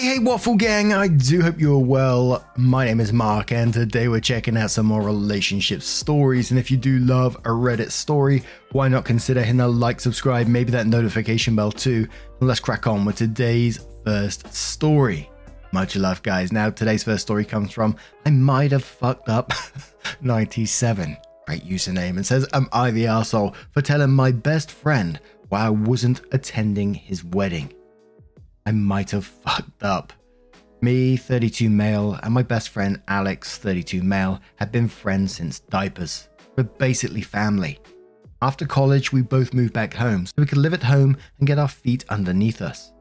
Hey, 0.00 0.14
hey, 0.14 0.18
Waffle 0.18 0.56
Gang, 0.56 0.94
I 0.94 1.08
do 1.08 1.42
hope 1.42 1.60
you're 1.60 1.78
well. 1.78 2.42
My 2.56 2.86
name 2.86 3.00
is 3.00 3.12
Mark, 3.12 3.52
and 3.52 3.70
today 3.70 4.08
we're 4.08 4.20
checking 4.20 4.56
out 4.56 4.70
some 4.70 4.86
more 4.86 5.02
relationship 5.02 5.82
stories. 5.82 6.50
And 6.50 6.58
if 6.58 6.70
you 6.70 6.78
do 6.78 7.00
love 7.00 7.36
a 7.36 7.50
Reddit 7.50 7.90
story, 7.90 8.42
why 8.72 8.88
not 8.88 9.04
consider 9.04 9.42
hitting 9.42 9.60
a 9.60 9.68
like, 9.68 10.00
subscribe, 10.00 10.46
maybe 10.46 10.70
that 10.72 10.86
notification 10.86 11.54
bell 11.54 11.70
too? 11.70 12.08
And 12.40 12.48
let's 12.48 12.60
crack 12.60 12.86
on 12.86 13.04
with 13.04 13.16
today's 13.16 13.84
first 14.02 14.50
story. 14.54 15.28
Much 15.70 15.96
love, 15.96 16.22
guys. 16.22 16.50
Now, 16.50 16.70
today's 16.70 17.04
first 17.04 17.20
story 17.20 17.44
comes 17.44 17.70
from 17.70 17.94
I 18.24 18.30
might 18.30 18.72
have 18.72 18.84
fucked 18.84 19.28
up 19.28 19.52
97. 20.22 21.14
Great 21.46 21.66
username. 21.66 22.16
And 22.16 22.24
says, 22.24 22.48
Am 22.54 22.70
I 22.72 22.90
the 22.90 23.06
asshole 23.06 23.54
for 23.72 23.82
telling 23.82 24.12
my 24.12 24.32
best 24.32 24.70
friend 24.70 25.20
why 25.50 25.66
I 25.66 25.68
wasn't 25.68 26.22
attending 26.32 26.94
his 26.94 27.22
wedding? 27.22 27.74
I 28.70 28.72
might 28.72 29.10
have 29.10 29.24
fucked 29.24 29.82
up. 29.82 30.12
Me, 30.80 31.16
32 31.16 31.68
male, 31.68 32.16
and 32.22 32.32
my 32.32 32.44
best 32.44 32.68
friend 32.68 33.02
Alex, 33.08 33.58
32 33.58 34.00
male, 34.00 34.40
had 34.54 34.70
been 34.70 34.86
friends 34.86 35.34
since 35.34 35.58
diapers. 35.58 36.28
We're 36.56 36.62
basically 36.62 37.22
family. 37.22 37.80
After 38.40 38.66
college, 38.68 39.12
we 39.12 39.22
both 39.22 39.54
moved 39.54 39.72
back 39.72 39.92
home 39.92 40.24
so 40.24 40.34
we 40.38 40.46
could 40.46 40.58
live 40.58 40.72
at 40.72 40.84
home 40.84 41.16
and 41.40 41.48
get 41.48 41.58
our 41.58 41.66
feet 41.66 42.04
underneath 42.10 42.62
us. 42.62 42.92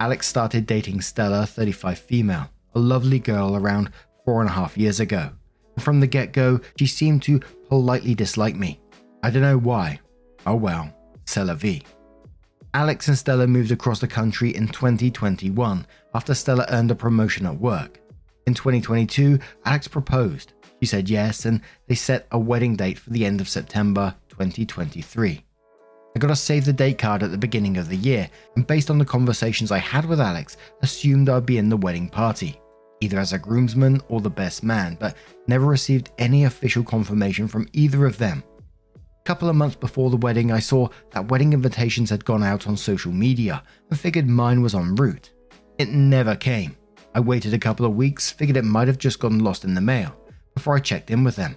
Alex 0.00 0.26
started 0.26 0.66
dating 0.66 1.00
Stella, 1.00 1.46
35 1.46 1.96
female, 1.96 2.50
a 2.74 2.80
lovely 2.80 3.20
girl 3.20 3.54
around 3.54 3.92
four 4.24 4.40
and 4.40 4.50
a 4.50 4.52
half 4.52 4.76
years 4.76 4.98
ago. 4.98 5.30
And 5.76 5.84
from 5.84 6.00
the 6.00 6.08
get 6.08 6.32
go, 6.32 6.58
she 6.76 6.86
seemed 6.86 7.22
to 7.22 7.38
politely 7.68 8.16
dislike 8.16 8.56
me. 8.56 8.80
I 9.22 9.30
don't 9.30 9.42
know 9.42 9.58
why. 9.58 10.00
Oh 10.44 10.56
well, 10.56 10.92
c'est 11.24 11.44
la 11.44 11.54
vie. 11.54 11.84
Alex 12.74 13.06
and 13.06 13.16
Stella 13.16 13.46
moved 13.46 13.70
across 13.70 14.00
the 14.00 14.08
country 14.08 14.50
in 14.56 14.66
2021 14.66 15.86
after 16.12 16.34
Stella 16.34 16.66
earned 16.70 16.90
a 16.90 16.94
promotion 16.96 17.46
at 17.46 17.60
work. 17.60 18.00
In 18.48 18.54
2022, 18.54 19.38
Alex 19.64 19.86
proposed. 19.86 20.54
She 20.80 20.86
said 20.86 21.08
yes, 21.08 21.44
and 21.44 21.60
they 21.86 21.94
set 21.94 22.26
a 22.32 22.38
wedding 22.38 22.74
date 22.74 22.98
for 22.98 23.10
the 23.10 23.24
end 23.24 23.40
of 23.40 23.48
September 23.48 24.12
2023. 24.30 25.44
I 26.16 26.18
got 26.18 26.32
a 26.32 26.36
save 26.36 26.64
the 26.64 26.72
date 26.72 26.98
card 26.98 27.22
at 27.22 27.30
the 27.30 27.38
beginning 27.38 27.76
of 27.76 27.88
the 27.88 27.96
year, 27.96 28.28
and 28.56 28.66
based 28.66 28.90
on 28.90 28.98
the 28.98 29.04
conversations 29.04 29.70
I 29.70 29.78
had 29.78 30.04
with 30.04 30.20
Alex, 30.20 30.56
assumed 30.82 31.28
I'd 31.28 31.46
be 31.46 31.58
in 31.58 31.68
the 31.68 31.76
wedding 31.76 32.08
party, 32.08 32.60
either 33.00 33.20
as 33.20 33.32
a 33.32 33.38
groomsman 33.38 34.00
or 34.08 34.20
the 34.20 34.28
best 34.28 34.64
man, 34.64 34.96
but 34.98 35.16
never 35.46 35.66
received 35.66 36.10
any 36.18 36.44
official 36.44 36.82
confirmation 36.82 37.46
from 37.46 37.68
either 37.72 38.04
of 38.04 38.18
them 38.18 38.42
couple 39.24 39.48
of 39.48 39.56
months 39.56 39.74
before 39.74 40.10
the 40.10 40.18
wedding, 40.18 40.52
I 40.52 40.58
saw 40.58 40.88
that 41.12 41.30
wedding 41.30 41.54
invitations 41.54 42.10
had 42.10 42.24
gone 42.24 42.42
out 42.42 42.66
on 42.66 42.76
social 42.76 43.10
media 43.10 43.62
and 43.88 43.98
figured 43.98 44.28
mine 44.28 44.60
was 44.60 44.74
en 44.74 44.94
route. 44.96 45.32
It 45.78 45.88
never 45.88 46.36
came. 46.36 46.76
I 47.14 47.20
waited 47.20 47.54
a 47.54 47.58
couple 47.58 47.86
of 47.86 47.96
weeks, 47.96 48.30
figured 48.30 48.56
it 48.56 48.64
might 48.64 48.88
have 48.88 48.98
just 48.98 49.20
gotten 49.20 49.38
lost 49.42 49.64
in 49.64 49.74
the 49.74 49.80
mail, 49.80 50.14
before 50.54 50.76
I 50.76 50.80
checked 50.80 51.10
in 51.10 51.24
with 51.24 51.36
them. 51.36 51.56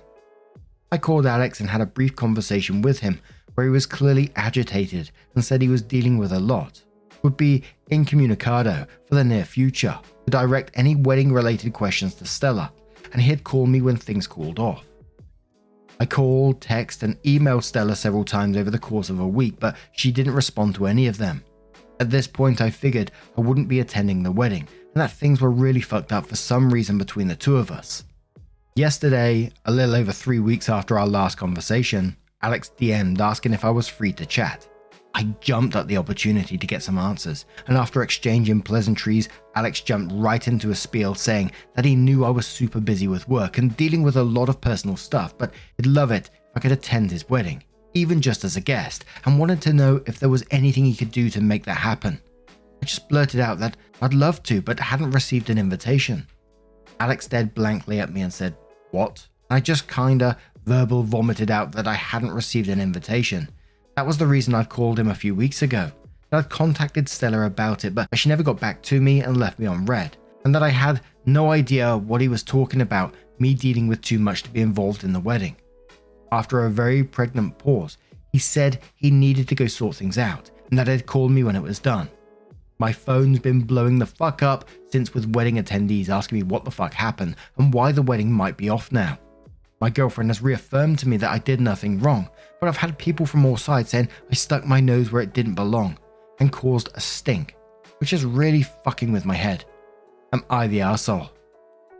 I 0.91 0.97
called 0.97 1.25
Alex 1.25 1.59
and 1.59 1.69
had 1.69 1.81
a 1.81 1.85
brief 1.85 2.15
conversation 2.15 2.81
with 2.81 2.99
him 2.99 3.19
where 3.55 3.65
he 3.65 3.71
was 3.71 3.85
clearly 3.85 4.31
agitated 4.37 5.11
and 5.35 5.43
said 5.43 5.61
he 5.61 5.67
was 5.67 5.81
dealing 5.81 6.17
with 6.17 6.31
a 6.31 6.39
lot. 6.39 6.81
Would 7.23 7.35
be 7.35 7.63
incommunicado 7.91 8.87
for 9.07 9.15
the 9.15 9.23
near 9.23 9.43
future 9.43 9.99
to 10.25 10.31
direct 10.31 10.71
any 10.75 10.95
wedding 10.95 11.33
related 11.33 11.73
questions 11.73 12.15
to 12.15 12.25
Stella, 12.25 12.71
and 13.11 13.21
he'd 13.21 13.43
call 13.43 13.65
me 13.65 13.81
when 13.81 13.97
things 13.97 14.27
cooled 14.27 14.59
off. 14.59 14.86
I 15.99 16.05
called, 16.05 16.61
texted, 16.61 17.03
and 17.03 17.21
emailed 17.23 17.63
Stella 17.63 17.95
several 17.95 18.23
times 18.23 18.57
over 18.57 18.69
the 18.69 18.79
course 18.79 19.09
of 19.09 19.19
a 19.19 19.27
week, 19.27 19.59
but 19.59 19.75
she 19.93 20.11
didn't 20.11 20.35
respond 20.35 20.75
to 20.75 20.85
any 20.85 21.07
of 21.07 21.17
them. 21.17 21.43
At 21.99 22.11
this 22.11 22.27
point, 22.27 22.61
I 22.61 22.69
figured 22.69 23.11
I 23.37 23.41
wouldn't 23.41 23.67
be 23.67 23.79
attending 23.79 24.21
the 24.21 24.31
wedding, 24.31 24.67
and 24.93 25.01
that 25.01 25.11
things 25.11 25.41
were 25.41 25.49
really 25.49 25.81
fucked 25.81 26.13
up 26.13 26.27
for 26.27 26.35
some 26.35 26.71
reason 26.71 26.97
between 26.97 27.27
the 27.27 27.35
two 27.35 27.57
of 27.57 27.71
us. 27.71 28.03
Yesterday, 28.75 29.51
a 29.65 29.71
little 29.71 29.95
over 29.95 30.11
three 30.11 30.39
weeks 30.39 30.69
after 30.69 30.99
our 30.99 31.07
last 31.07 31.35
conversation, 31.35 32.15
Alex 32.43 32.71
DM'd 32.77 33.19
asking 33.19 33.53
if 33.53 33.65
I 33.65 33.71
was 33.71 33.87
free 33.87 34.13
to 34.13 34.25
chat. 34.25 34.67
I 35.17 35.23
jumped 35.41 35.75
at 35.75 35.87
the 35.87 35.97
opportunity 35.97 36.59
to 36.59 36.67
get 36.67 36.83
some 36.83 36.99
answers, 36.99 37.45
and 37.65 37.75
after 37.75 38.03
exchanging 38.03 38.61
pleasantries, 38.61 39.29
Alex 39.55 39.81
jumped 39.81 40.13
right 40.15 40.47
into 40.47 40.69
a 40.69 40.75
spiel 40.75 41.15
saying 41.15 41.53
that 41.73 41.85
he 41.85 41.95
knew 41.95 42.23
I 42.23 42.29
was 42.29 42.45
super 42.45 42.79
busy 42.79 43.07
with 43.07 43.27
work 43.27 43.57
and 43.57 43.75
dealing 43.75 44.03
with 44.03 44.15
a 44.15 44.21
lot 44.21 44.47
of 44.47 44.61
personal 44.61 44.95
stuff, 44.95 45.35
but 45.35 45.55
he'd 45.75 45.87
love 45.87 46.11
it 46.11 46.29
if 46.35 46.57
I 46.57 46.59
could 46.59 46.71
attend 46.71 47.09
his 47.09 47.27
wedding, 47.31 47.63
even 47.95 48.21
just 48.21 48.43
as 48.43 48.57
a 48.57 48.61
guest, 48.61 49.05
and 49.25 49.39
wanted 49.39 49.59
to 49.63 49.73
know 49.73 50.03
if 50.05 50.19
there 50.19 50.29
was 50.29 50.45
anything 50.51 50.85
he 50.85 50.93
could 50.93 51.09
do 51.09 51.31
to 51.31 51.41
make 51.41 51.65
that 51.65 51.77
happen. 51.77 52.21
I 52.83 52.85
just 52.85 53.09
blurted 53.09 53.39
out 53.39 53.57
that 53.57 53.75
I'd 54.03 54.13
love 54.13 54.43
to, 54.43 54.61
but 54.61 54.79
hadn't 54.79 55.09
received 55.09 55.49
an 55.49 55.57
invitation. 55.57 56.27
Alex 56.99 57.25
stared 57.25 57.55
blankly 57.55 57.99
at 57.99 58.13
me 58.13 58.21
and 58.21 58.31
said, 58.31 58.55
What? 58.91 59.27
I 59.49 59.61
just 59.61 59.87
kinda 59.87 60.37
verbal 60.67 61.01
vomited 61.01 61.49
out 61.49 61.71
that 61.71 61.87
I 61.87 61.95
hadn't 61.95 62.33
received 62.33 62.69
an 62.69 62.79
invitation. 62.79 63.49
That 63.97 64.05
was 64.05 64.19
the 64.19 64.27
reason 64.27 64.53
I'd 64.53 64.69
called 64.69 64.99
him 64.99 65.07
a 65.07 65.15
few 65.15 65.33
weeks 65.33 65.63
ago. 65.63 65.91
That 66.29 66.37
I'd 66.37 66.49
contacted 66.51 67.09
Stella 67.09 67.47
about 67.47 67.83
it, 67.83 67.95
but 67.95 68.07
she 68.15 68.29
never 68.29 68.43
got 68.43 68.59
back 68.59 68.83
to 68.83 69.01
me 69.01 69.21
and 69.21 69.35
left 69.35 69.57
me 69.57 69.65
on 69.65 69.87
read. 69.87 70.15
And 70.45 70.53
that 70.53 70.61
I 70.61 70.69
had 70.69 71.01
no 71.25 71.49
idea 71.49 71.97
what 71.97 72.21
he 72.21 72.27
was 72.27 72.43
talking 72.43 72.81
about, 72.81 73.15
me 73.39 73.55
dealing 73.55 73.87
with 73.87 74.01
too 74.01 74.19
much 74.19 74.43
to 74.43 74.51
be 74.51 74.61
involved 74.61 75.03
in 75.03 75.13
the 75.13 75.19
wedding. 75.19 75.55
After 76.31 76.63
a 76.63 76.69
very 76.69 77.03
pregnant 77.03 77.57
pause, 77.57 77.97
he 78.31 78.37
said 78.37 78.81
he 78.93 79.09
needed 79.09 79.47
to 79.47 79.55
go 79.55 79.65
sort 79.65 79.95
things 79.95 80.19
out 80.19 80.51
and 80.69 80.77
that 80.77 80.87
he'd 80.87 81.07
call 81.07 81.27
me 81.27 81.43
when 81.43 81.55
it 81.55 81.63
was 81.63 81.79
done. 81.79 82.07
My 82.77 82.91
phone's 82.91 83.39
been 83.39 83.61
blowing 83.61 83.97
the 83.97 84.05
fuck 84.05 84.43
up 84.43 84.69
since 84.91 85.15
with 85.15 85.35
wedding 85.35 85.55
attendees 85.55 86.09
asking 86.09 86.37
me 86.37 86.43
what 86.43 86.65
the 86.65 86.69
fuck 86.69 86.93
happened 86.93 87.35
and 87.57 87.73
why 87.73 87.91
the 87.91 88.03
wedding 88.03 88.31
might 88.31 88.57
be 88.57 88.69
off 88.69 88.91
now. 88.91 89.17
My 89.81 89.89
girlfriend 89.89 90.29
has 90.29 90.41
reaffirmed 90.41 90.99
to 90.99 91.07
me 91.07 91.17
that 91.17 91.31
I 91.31 91.39
did 91.39 91.59
nothing 91.59 91.99
wrong, 91.99 92.29
but 92.59 92.67
I've 92.67 92.77
had 92.77 92.97
people 92.97 93.25
from 93.25 93.45
all 93.45 93.57
sides 93.57 93.89
saying 93.89 94.09
I 94.29 94.35
stuck 94.35 94.65
my 94.65 94.79
nose 94.79 95.11
where 95.11 95.21
it 95.21 95.33
didn't 95.33 95.55
belong 95.55 95.97
and 96.39 96.51
caused 96.51 96.89
a 96.95 96.99
stink, 96.99 97.55
which 97.99 98.13
is 98.13 98.25
really 98.25 98.63
fucking 98.63 99.11
with 99.11 99.25
my 99.25 99.35
head. 99.35 99.65
Am 100.33 100.43
I 100.49 100.67
the 100.67 100.81
asshole? 100.81 101.29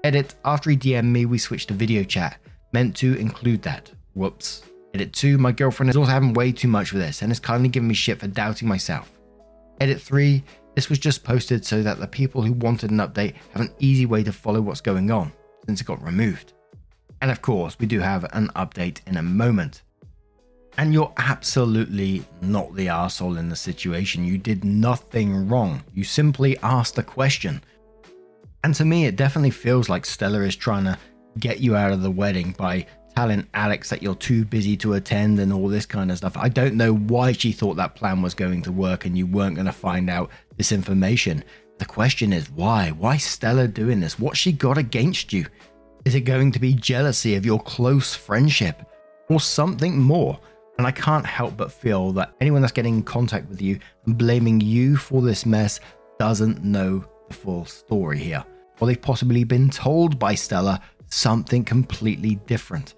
Edit, 0.03 0.35
after 0.45 0.69
he 0.69 0.78
DM'd 0.78 1.06
me, 1.06 1.25
we 1.25 1.38
switched 1.38 1.69
to 1.69 1.73
video 1.73 2.03
chat, 2.03 2.38
meant 2.72 2.95
to 2.97 3.16
include 3.16 3.62
that. 3.63 3.91
Whoops. 4.13 4.63
Edit 4.94 5.13
2, 5.13 5.38
my 5.38 5.51
girlfriend 5.51 5.90
is 5.90 5.97
also 5.97 6.12
having 6.12 6.34
way 6.34 6.51
too 6.51 6.68
much 6.68 6.91
with 6.91 7.01
this 7.01 7.22
and 7.22 7.29
has 7.29 7.39
kindly 7.39 7.69
given 7.69 7.88
me 7.88 7.94
shit 7.94 8.19
for 8.19 8.28
doubting 8.28 8.68
myself. 8.68 9.12
Edit 9.79 10.01
3, 10.01 10.44
this 10.75 10.89
was 10.89 11.00
just 11.00 11.24
posted 11.24 11.66
so 11.66 11.84
that 11.84 12.00
the 12.00 12.07
people 12.07 12.41
who 12.41 12.53
wanted 12.53 12.91
an 12.91 12.97
update 12.97 13.35
have 13.51 13.62
an 13.62 13.74
easy 13.79 14.06
way 14.06 14.24
to 14.24 14.31
follow 14.31 14.62
what's 14.62 14.81
going 14.81 15.12
on, 15.12 15.31
since 15.66 15.81
it 15.81 15.88
got 15.88 16.03
removed. 16.03 16.53
And 17.22 17.31
of 17.31 17.41
course, 17.41 17.78
we 17.79 17.88
do 17.88 18.00
have 18.00 18.24
an 18.34 18.50
update 18.56 19.01
in 19.07 19.18
a 19.18 19.24
moment. 19.24 19.81
And 20.77 20.93
you're 20.93 21.13
absolutely 21.17 22.23
not 22.41 22.75
the 22.75 22.89
asshole 22.89 23.38
in 23.38 23.50
the 23.50 23.56
situation. 23.56 24.24
You 24.24 24.38
did 24.38 24.63
nothing 24.63 25.47
wrong. 25.47 25.83
You 25.94 26.03
simply 26.03 26.57
asked 26.59 26.97
a 27.00 27.03
question. 27.03 27.63
And 28.63 28.75
to 28.75 28.85
me, 28.85 29.06
it 29.06 29.15
definitely 29.15 29.51
feels 29.51 29.89
like 29.89 30.06
Stella 30.06 30.41
is 30.41 30.56
trying 30.56 30.83
to 30.83 30.97
get 31.39 31.59
you 31.59 31.75
out 31.75 31.91
of 31.91 32.01
the 32.01 32.12
wedding 32.12 32.53
by 32.57 32.85
telling 33.15 33.47
Alex 33.56 33.89
that 33.89 34.03
you're 34.03 34.13
too 34.13 34.45
busy 34.45 34.77
to 34.77 34.94
attend 34.94 35.39
and 35.39 35.51
all 35.51 35.68
this 35.68 35.88
kind 35.88 36.12
of 36.12 36.18
stuff. 36.18 36.38
I 36.38 36.50
don't 36.50 36.75
know 36.75 36.94
why 36.94 37.31
she 37.31 37.51
thought 37.51 37.75
that 37.77 37.95
plan 37.95 38.21
was 38.21 38.35
going 38.35 38.62
to 38.62 38.71
work 38.71 39.06
and 39.06 39.18
you 39.18 39.25
weren't 39.25 39.56
going 39.56 39.65
to 39.65 39.71
find 39.71 40.07
out 40.07 40.30
this 40.57 40.71
information. 40.71 41.44
The 41.80 41.85
question 41.85 42.31
is 42.31 42.51
why? 42.51 42.91
Why 42.91 43.18
Stella 43.18 43.68
doing 43.68 44.00
this? 44.00 44.19
What 44.19 44.38
she 44.38 44.51
got 44.51 44.77
against 44.77 45.33
you? 45.33 45.47
Is 46.06 46.13
it 46.13 46.21
going 46.21 46.51
to 46.51 46.59
be 46.59 46.75
jealousy 46.75 47.35
of 47.35 47.45
your 47.45 47.59
close 47.62 48.13
friendship 48.13 48.83
or 49.30 49.39
something 49.39 49.97
more? 49.97 50.39
And 50.77 50.85
I 50.85 50.91
can't 50.91 51.25
help 51.25 51.57
but 51.57 51.71
feel 51.71 52.12
that 52.13 52.33
anyone 52.39 52.62
that's 52.62 52.74
getting 52.74 52.95
in 52.95 53.03
contact 53.03 53.50
with 53.50 53.62
you 53.62 53.79
and 54.06 54.18
blaming 54.18 54.62
you 54.62 54.95
for 54.95 55.21
this 55.21 55.45
mess 55.45 55.79
doesn't 56.19 56.63
know 56.63 57.03
the 57.27 57.33
full 57.33 57.65
story 57.65 58.19
here. 58.19 58.44
Or 58.79 58.88
they've 58.88 59.01
possibly 59.01 59.44
been 59.44 59.69
told 59.69 60.19
by 60.19 60.35
Stella 60.35 60.79
something 61.09 61.63
completely 61.63 62.35
different. 62.45 62.94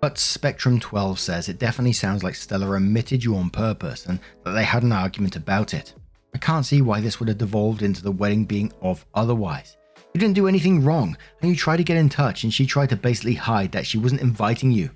But 0.00 0.18
Spectrum 0.18 0.80
12 0.80 1.18
says 1.18 1.48
it 1.48 1.58
definitely 1.58 1.92
sounds 1.92 2.22
like 2.22 2.34
Stella 2.34 2.66
omitted 2.74 3.22
you 3.22 3.36
on 3.36 3.50
purpose 3.50 4.06
and 4.06 4.18
that 4.44 4.52
they 4.52 4.64
had 4.64 4.82
an 4.82 4.92
argument 4.92 5.36
about 5.36 5.74
it. 5.74 5.94
I 6.34 6.38
can't 6.38 6.66
see 6.66 6.82
why 6.82 7.00
this 7.00 7.20
would 7.20 7.28
have 7.28 7.38
devolved 7.38 7.82
into 7.82 8.02
the 8.02 8.10
wedding 8.10 8.44
being 8.44 8.72
of 8.82 9.06
otherwise. 9.14 9.76
You 10.14 10.20
didn't 10.20 10.34
do 10.34 10.48
anything 10.48 10.84
wrong, 10.84 11.16
and 11.40 11.50
you 11.50 11.56
tried 11.56 11.78
to 11.78 11.84
get 11.84 11.96
in 11.96 12.08
touch, 12.08 12.44
and 12.44 12.52
she 12.52 12.66
tried 12.66 12.90
to 12.90 12.96
basically 12.96 13.34
hide 13.34 13.72
that 13.72 13.86
she 13.86 13.96
wasn't 13.96 14.20
inviting 14.20 14.70
you. 14.70 14.90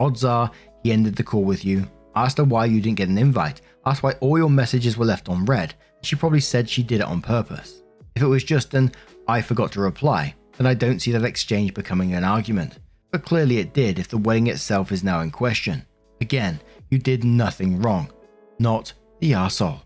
Odds 0.00 0.24
are 0.24 0.50
he 0.82 0.92
ended 0.92 1.16
the 1.16 1.22
call 1.22 1.44
with 1.44 1.64
you, 1.64 1.88
asked 2.14 2.38
her 2.38 2.44
why 2.44 2.64
you 2.64 2.80
didn't 2.80 2.98
get 2.98 3.08
an 3.08 3.18
invite, 3.18 3.60
asked 3.86 4.02
why 4.02 4.12
all 4.20 4.38
your 4.38 4.50
messages 4.50 4.96
were 4.96 5.06
left 5.06 5.28
on 5.28 5.44
read, 5.44 5.74
and 5.96 6.06
she 6.06 6.16
probably 6.16 6.40
said 6.40 6.68
she 6.68 6.82
did 6.82 7.00
it 7.00 7.06
on 7.06 7.22
purpose. 7.22 7.82
If 8.16 8.22
it 8.22 8.26
was 8.26 8.44
just 8.44 8.74
an 8.74 8.92
I 9.28 9.42
forgot 9.42 9.72
to 9.72 9.80
reply, 9.80 10.34
then 10.56 10.66
I 10.66 10.74
don't 10.74 11.00
see 11.00 11.12
that 11.12 11.24
exchange 11.24 11.74
becoming 11.74 12.14
an 12.14 12.24
argument 12.24 12.78
but 13.10 13.24
clearly 13.24 13.58
it 13.58 13.74
did 13.74 13.98
if 13.98 14.08
the 14.08 14.18
wedding 14.18 14.46
itself 14.46 14.92
is 14.92 15.04
now 15.04 15.20
in 15.20 15.30
question. 15.30 15.84
Again, 16.20 16.60
you 16.90 16.98
did 16.98 17.24
nothing 17.24 17.80
wrong, 17.80 18.10
not 18.58 18.92
the 19.20 19.32
arsehole. 19.32 19.82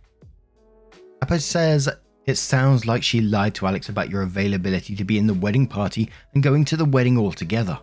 Appa 1.23 1.41
says 1.41 1.89
it 2.27 2.37
sounds 2.37 2.87
like 2.87 3.03
she 3.03 3.21
lied 3.21 3.55
to 3.55 3.67
Alex 3.67 3.89
about 3.89 4.11
your 4.11 4.23
availability 4.23 4.95
to 4.97 5.05
be 5.05 5.19
in 5.19 5.27
the 5.27 5.35
wedding 5.35 5.67
party 5.67 6.11
and 6.35 6.43
going 6.43 6.65
to 6.67 6.77
the 6.77 6.85
wedding 6.85 7.19
altogether. 7.19 7.79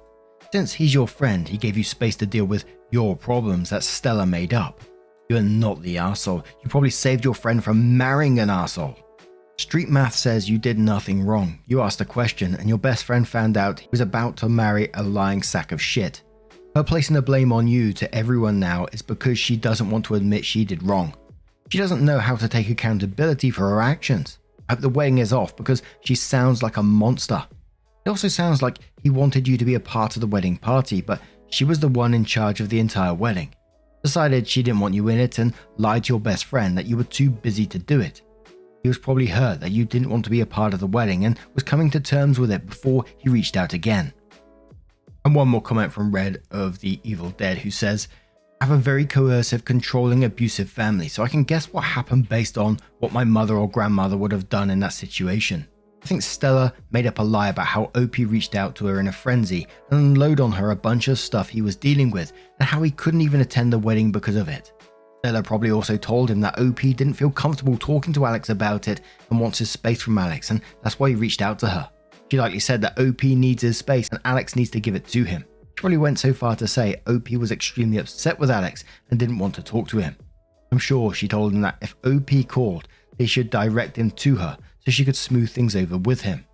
Since 0.52 0.74
he's 0.74 0.94
your 0.94 1.08
friend, 1.08 1.48
he 1.48 1.58
gave 1.58 1.78
you 1.78 1.84
space 1.84 2.18
to 2.18 2.26
deal 2.26 2.44
with 2.44 2.66
your 2.92 3.16
problems 3.16 3.70
that 3.70 3.84
Stella 3.84 4.26
made 4.26 4.54
up. 4.54 4.82
You're 5.30 5.42
not 5.42 5.82
the 5.82 5.98
asshole. 5.98 6.44
You 6.62 6.70
probably 6.70 6.90
saved 6.90 7.24
your 7.24 7.34
friend 7.34 7.64
from 7.64 7.98
marrying 7.98 8.40
an 8.40 8.50
asshole. 8.50 8.98
Street 9.58 9.88
Math 9.88 10.14
says 10.14 10.50
you 10.50 10.58
did 10.58 10.78
nothing 10.78 11.24
wrong. 11.24 11.60
You 11.68 11.82
asked 11.82 12.02
a 12.02 12.06
question, 12.06 12.56
and 12.56 12.68
your 12.68 12.78
best 12.78 13.06
friend 13.06 13.26
found 13.26 13.56
out 13.56 13.80
he 13.80 13.88
was 13.92 14.02
about 14.02 14.36
to 14.38 14.50
marry 14.50 14.90
a 14.94 15.04
lying 15.04 15.42
sack 15.42 15.72
of 15.72 15.82
shit. 15.82 16.22
Her 16.76 16.84
placing 16.84 17.16
the 17.16 17.22
blame 17.22 17.54
on 17.54 17.68
you 17.68 17.94
to 17.94 18.14
everyone 18.14 18.60
now 18.60 18.88
is 18.92 19.02
because 19.02 19.40
she 19.40 19.56
doesn't 19.56 19.90
want 19.90 20.04
to 20.06 20.16
admit 20.16 20.44
she 20.44 20.66
did 20.66 20.84
wrong. 20.84 21.14
She 21.70 21.78
doesn't 21.78 22.04
know 22.04 22.20
how 22.20 22.36
to 22.36 22.50
take 22.50 22.70
accountability 22.70 23.52
for 23.52 23.70
her 23.70 23.82
actions. 23.82 24.40
I 24.68 24.74
hope 24.74 24.82
the 24.82 24.90
wedding 24.90 25.20
is 25.20 25.32
off 25.32 25.56
because 25.56 25.82
she 26.02 26.16
sounds 26.16 26.62
like 26.62 26.76
a 26.76 26.84
monster. 26.84 27.46
It 28.06 28.10
also 28.10 28.28
sounds 28.28 28.62
like 28.62 28.80
he 29.04 29.10
wanted 29.10 29.48
you 29.48 29.58
to 29.58 29.66
be 29.66 29.76
a 29.76 29.80
part 29.80 30.16
of 30.16 30.22
the 30.22 30.28
wedding 30.28 30.58
party, 30.58 31.02
but 31.02 31.22
she 31.50 31.64
was 31.64 31.80
the 31.80 31.88
one 31.88 32.14
in 32.14 32.26
charge 32.26 32.62
of 32.62 32.70
the 32.70 32.80
entire 32.80 33.14
wedding. 33.14 33.54
Decided 34.04 34.48
she 34.48 34.64
didn't 34.64 34.80
want 34.80 34.94
you 34.94 35.08
in 35.10 35.20
it 35.20 35.38
and 35.38 35.54
lied 35.78 36.06
to 36.06 36.14
your 36.14 36.20
best 36.20 36.46
friend 36.46 36.78
that 36.78 36.86
you 36.86 36.98
were 36.98 37.04
too 37.04 37.30
busy 37.30 37.66
to 37.68 37.80
do 37.80 38.00
it. 38.00 38.22
He 38.82 38.88
was 38.88 38.98
probably 38.98 39.28
hurt 39.28 39.60
that 39.60 39.72
you 39.72 39.86
didn't 39.86 40.10
want 40.10 40.24
to 40.26 40.32
be 40.32 40.42
a 40.42 40.46
part 40.46 40.74
of 40.74 40.80
the 40.80 40.88
wedding 40.88 41.26
and 41.26 41.40
was 41.54 41.64
coming 41.64 41.92
to 41.92 42.00
terms 42.00 42.40
with 42.40 42.52
it 42.52 42.66
before 42.66 43.06
he 43.18 43.30
reached 43.30 43.56
out 43.56 43.74
again. 43.74 44.12
And 45.24 45.36
one 45.36 45.50
more 45.50 45.62
comment 45.62 45.94
from 45.94 46.12
Red 46.12 46.42
of 46.50 46.80
the 46.80 47.00
Evil 47.04 47.30
Dead 47.32 47.60
who 47.60 47.70
says, 47.70 48.08
I 48.60 48.66
have 48.66 48.78
a 48.78 48.82
very 48.82 49.06
coercive, 49.06 49.66
controlling, 49.66 50.24
abusive 50.24 50.70
family, 50.70 51.08
so 51.08 51.24
I 51.24 51.28
can 51.28 51.44
guess 51.44 51.72
what 51.74 51.82
happened 51.82 52.30
based 52.30 52.58
on 52.58 52.80
what 53.00 53.12
my 53.12 53.24
mother 53.24 53.56
or 53.56 53.70
grandmother 53.70 54.18
would 54.18 54.32
have 54.32 54.50
done 54.50 54.70
in 54.70 54.80
that 54.80 54.94
situation. 54.94 55.68
I 56.04 56.08
think 56.08 56.24
Stella 56.24 56.74
made 56.92 57.06
up 57.06 57.20
a 57.20 57.24
lie 57.24 57.50
about 57.50 57.68
how 57.68 57.92
Opie 57.94 58.26
reached 58.26 58.56
out 58.56 58.76
to 58.76 58.88
her 58.88 59.00
in 59.00 59.08
a 59.08 59.12
frenzy 59.12 59.68
and 59.92 60.00
unload 60.00 60.40
on 60.40 60.52
her 60.52 60.72
a 60.72 60.76
bunch 60.76 61.08
of 61.08 61.20
stuff 61.20 61.48
he 61.48 61.62
was 61.62 61.76
dealing 61.76 62.10
with 62.10 62.34
and 62.60 62.68
how 62.68 62.82
he 62.82 62.90
couldn't 62.90 63.22
even 63.22 63.42
attend 63.42 63.72
the 63.72 63.78
wedding 63.78 64.12
because 64.12 64.36
of 64.36 64.50
it. 64.50 64.74
Stella 65.20 65.44
probably 65.44 65.70
also 65.70 65.98
told 65.98 66.32
him 66.32 66.42
that 66.42 66.58
Opie 66.58 66.96
didn't 66.96 67.14
feel 67.14 67.30
comfortable 67.30 67.78
talking 67.78 68.14
to 68.14 68.26
Alex 68.26 68.50
about 68.50 68.88
it 68.88 69.02
and 69.30 69.40
wants 69.40 69.60
his 69.60 69.70
space 69.70 70.02
from 70.02 70.18
Alex, 70.18 70.50
and 70.50 70.62
that's 70.82 71.00
why 71.00 71.10
he 71.10 71.16
reached 71.16 71.44
out 71.44 71.60
to 71.60 71.70
her. 71.70 71.88
She 72.32 72.40
likely 72.40 72.60
said 72.60 72.82
that 72.82 72.98
Opie 72.98 73.36
needs 73.36 73.62
his 73.62 73.78
space 73.78 74.10
and 74.10 74.20
Alex 74.26 74.56
needs 74.56 74.72
to 74.72 74.80
give 74.80 74.96
it 74.96 75.06
to 75.10 75.24
him. 75.24 75.46
She 75.62 75.82
probably 75.82 75.98
went 75.98 76.18
so 76.18 76.34
far 76.34 76.56
to 76.56 76.68
say 76.68 77.00
Opie 77.06 77.38
was 77.38 77.52
extremely 77.52 78.00
upset 78.00 78.40
with 78.40 78.50
Alex 78.50 78.86
and 79.12 79.20
didn't 79.20 79.38
want 79.38 79.54
to 79.56 79.64
talk 79.64 79.88
to 79.90 80.00
him. 80.00 80.16
I'm 80.72 80.80
sure 80.80 81.14
she 81.14 81.28
told 81.28 81.54
him 81.54 81.62
that 81.62 81.78
if 81.82 81.96
Opie 82.04 82.44
called, 82.44 82.88
they 83.18 83.28
should 83.28 83.52
direct 83.52 83.98
him 83.98 84.10
to 84.12 84.36
her 84.38 84.58
so 84.84 84.92
she 84.92 85.06
could 85.06 85.16
smooth 85.16 85.50
things 85.50 85.76
over 85.76 85.98
with 85.98 86.22
him. 86.22 86.46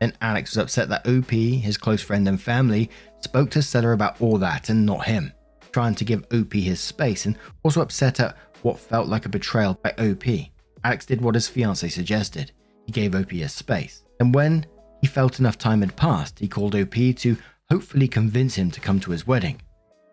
Then 0.00 0.14
Alex 0.20 0.50
was 0.50 0.58
upset 0.58 0.88
that 0.88 1.06
OP, 1.06 1.30
his 1.30 1.76
close 1.76 2.02
friend 2.02 2.26
and 2.26 2.40
family, 2.40 2.90
spoke 3.20 3.50
to 3.50 3.62
Stella 3.62 3.92
about 3.92 4.20
all 4.20 4.38
that 4.38 4.68
and 4.68 4.84
not 4.84 5.04
him 5.04 5.32
trying 5.72 5.94
to 5.96 6.04
give 6.04 6.24
OP 6.32 6.52
his 6.52 6.80
space 6.80 7.26
and 7.26 7.36
also 7.62 7.80
upset 7.80 8.20
at 8.20 8.36
what 8.62 8.78
felt 8.78 9.08
like 9.08 9.26
a 9.26 9.30
betrayal 9.30 9.78
by 9.82 9.90
OP. 9.98 10.24
Alex 10.84 11.06
did 11.06 11.20
what 11.20 11.34
his 11.34 11.48
fiance 11.48 11.88
suggested. 11.88 12.52
He 12.86 12.92
gave 12.92 13.14
OP 13.14 13.30
his 13.30 13.52
space. 13.52 14.04
And 14.20 14.34
when 14.34 14.66
he 15.00 15.06
felt 15.06 15.40
enough 15.40 15.58
time 15.58 15.80
had 15.80 15.96
passed, 15.96 16.38
he 16.38 16.48
called 16.48 16.76
OP 16.76 16.94
to 16.94 17.36
hopefully 17.70 18.06
convince 18.06 18.54
him 18.54 18.70
to 18.70 18.80
come 18.80 19.00
to 19.00 19.10
his 19.10 19.26
wedding. 19.26 19.60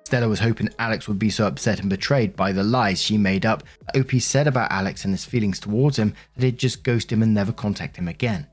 Stella 0.09 0.27
was 0.27 0.39
hoping 0.39 0.71
Alex 0.79 1.07
would 1.07 1.19
be 1.19 1.29
so 1.29 1.45
upset 1.45 1.81
and 1.81 1.87
betrayed 1.87 2.35
by 2.35 2.51
the 2.51 2.63
lies 2.63 2.99
she 2.99 3.15
made 3.15 3.45
up 3.45 3.61
that 3.85 3.99
OP 3.99 4.19
said 4.19 4.47
about 4.47 4.71
Alex 4.71 5.05
and 5.05 5.13
his 5.13 5.23
feelings 5.23 5.59
towards 5.59 5.99
him 5.99 6.15
that 6.35 6.45
he'd 6.45 6.57
just 6.57 6.83
ghost 6.83 7.11
him 7.11 7.21
and 7.21 7.31
never 7.31 7.51
contact 7.51 7.95
him 7.95 8.07
again. 8.07 8.47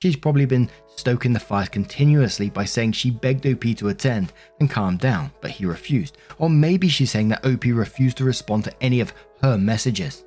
She's 0.00 0.16
probably 0.16 0.46
been 0.46 0.70
stoking 0.96 1.34
the 1.34 1.40
fires 1.40 1.68
continuously 1.68 2.48
by 2.48 2.64
saying 2.64 2.92
she 2.92 3.10
begged 3.10 3.46
OP 3.46 3.76
to 3.76 3.88
attend 3.88 4.32
and 4.60 4.70
calm 4.70 4.96
down, 4.96 5.30
but 5.42 5.50
he 5.50 5.66
refused. 5.66 6.16
Or 6.38 6.48
maybe 6.48 6.88
she's 6.88 7.10
saying 7.10 7.28
that 7.28 7.44
OP 7.44 7.64
refused 7.64 8.16
to 8.16 8.24
respond 8.24 8.64
to 8.64 8.82
any 8.82 9.00
of 9.00 9.12
her 9.42 9.58
messages. 9.58 10.24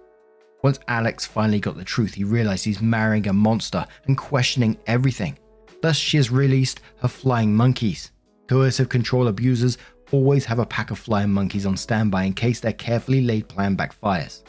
Once 0.62 0.78
Alex 0.88 1.26
finally 1.26 1.60
got 1.60 1.76
the 1.76 1.84
truth, 1.84 2.14
he 2.14 2.24
realized 2.24 2.64
he's 2.64 2.82
marrying 2.84 3.28
a 3.28 3.34
monster 3.34 3.84
and 4.06 4.16
questioning 4.16 4.78
everything. 4.86 5.40
Thus, 5.82 5.96
she 5.98 6.18
has 6.18 6.30
released 6.30 6.82
her 7.02 7.08
flying 7.08 7.56
monkeys. 7.56 8.12
Coercive 8.48 8.90
control 8.90 9.28
abusers 9.28 9.80
always 10.12 10.46
have 10.46 10.60
a 10.60 10.66
pack 10.66 10.92
of 10.92 11.00
flying 11.00 11.32
monkeys 11.32 11.66
on 11.66 11.78
standby 11.78 12.24
in 12.24 12.34
case 12.34 12.60
their 12.60 12.74
carefully 12.74 13.22
laid 13.22 13.48
plan 13.48 13.76
backfires. 13.76 14.44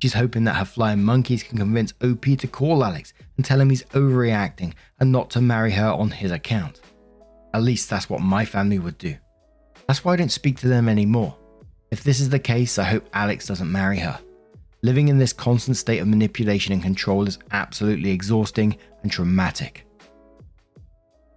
She's 0.00 0.14
hoping 0.14 0.44
that 0.44 0.56
her 0.56 0.64
flying 0.64 1.02
monkeys 1.02 1.42
can 1.42 1.58
convince 1.58 1.94
OP 2.02 2.22
to 2.22 2.48
call 2.48 2.84
Alex 2.84 3.14
and 3.36 3.44
tell 3.44 3.60
him 3.60 3.70
he's 3.70 3.84
overreacting 3.84 4.74
and 4.98 5.12
not 5.12 5.30
to 5.30 5.40
marry 5.40 5.70
her 5.72 5.90
on 5.90 6.10
his 6.10 6.32
account. 6.32 6.80
At 7.54 7.62
least 7.62 7.88
that's 7.88 8.10
what 8.10 8.20
my 8.20 8.44
family 8.44 8.78
would 8.78 8.98
do. 8.98 9.16
That's 9.86 10.04
why 10.04 10.14
I 10.14 10.16
don't 10.16 10.32
speak 10.32 10.58
to 10.58 10.68
them 10.68 10.88
anymore. 10.88 11.36
If 11.90 12.02
this 12.02 12.18
is 12.18 12.30
the 12.30 12.38
case, 12.38 12.78
I 12.78 12.84
hope 12.84 13.08
Alex 13.12 13.46
doesn't 13.46 13.70
marry 13.70 13.98
her. 13.98 14.18
Living 14.82 15.08
in 15.08 15.18
this 15.18 15.32
constant 15.32 15.76
state 15.76 15.98
of 15.98 16.08
manipulation 16.08 16.72
and 16.72 16.82
control 16.82 17.28
is 17.28 17.38
absolutely 17.52 18.10
exhausting 18.10 18.76
and 19.02 19.12
traumatic. 19.12 19.86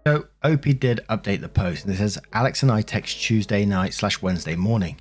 So, 0.07 0.27
OP 0.43 0.61
did 0.61 1.01
update 1.09 1.41
the 1.41 1.49
post 1.49 1.85
and 1.85 1.93
it 1.93 1.97
says 1.97 2.19
Alex 2.31 2.61
and 2.61 2.71
I 2.71 2.83
text 2.83 3.19
Tuesday 3.19 3.65
night 3.65 3.91
slash 3.91 4.21
Wednesday 4.21 4.55
morning. 4.55 4.97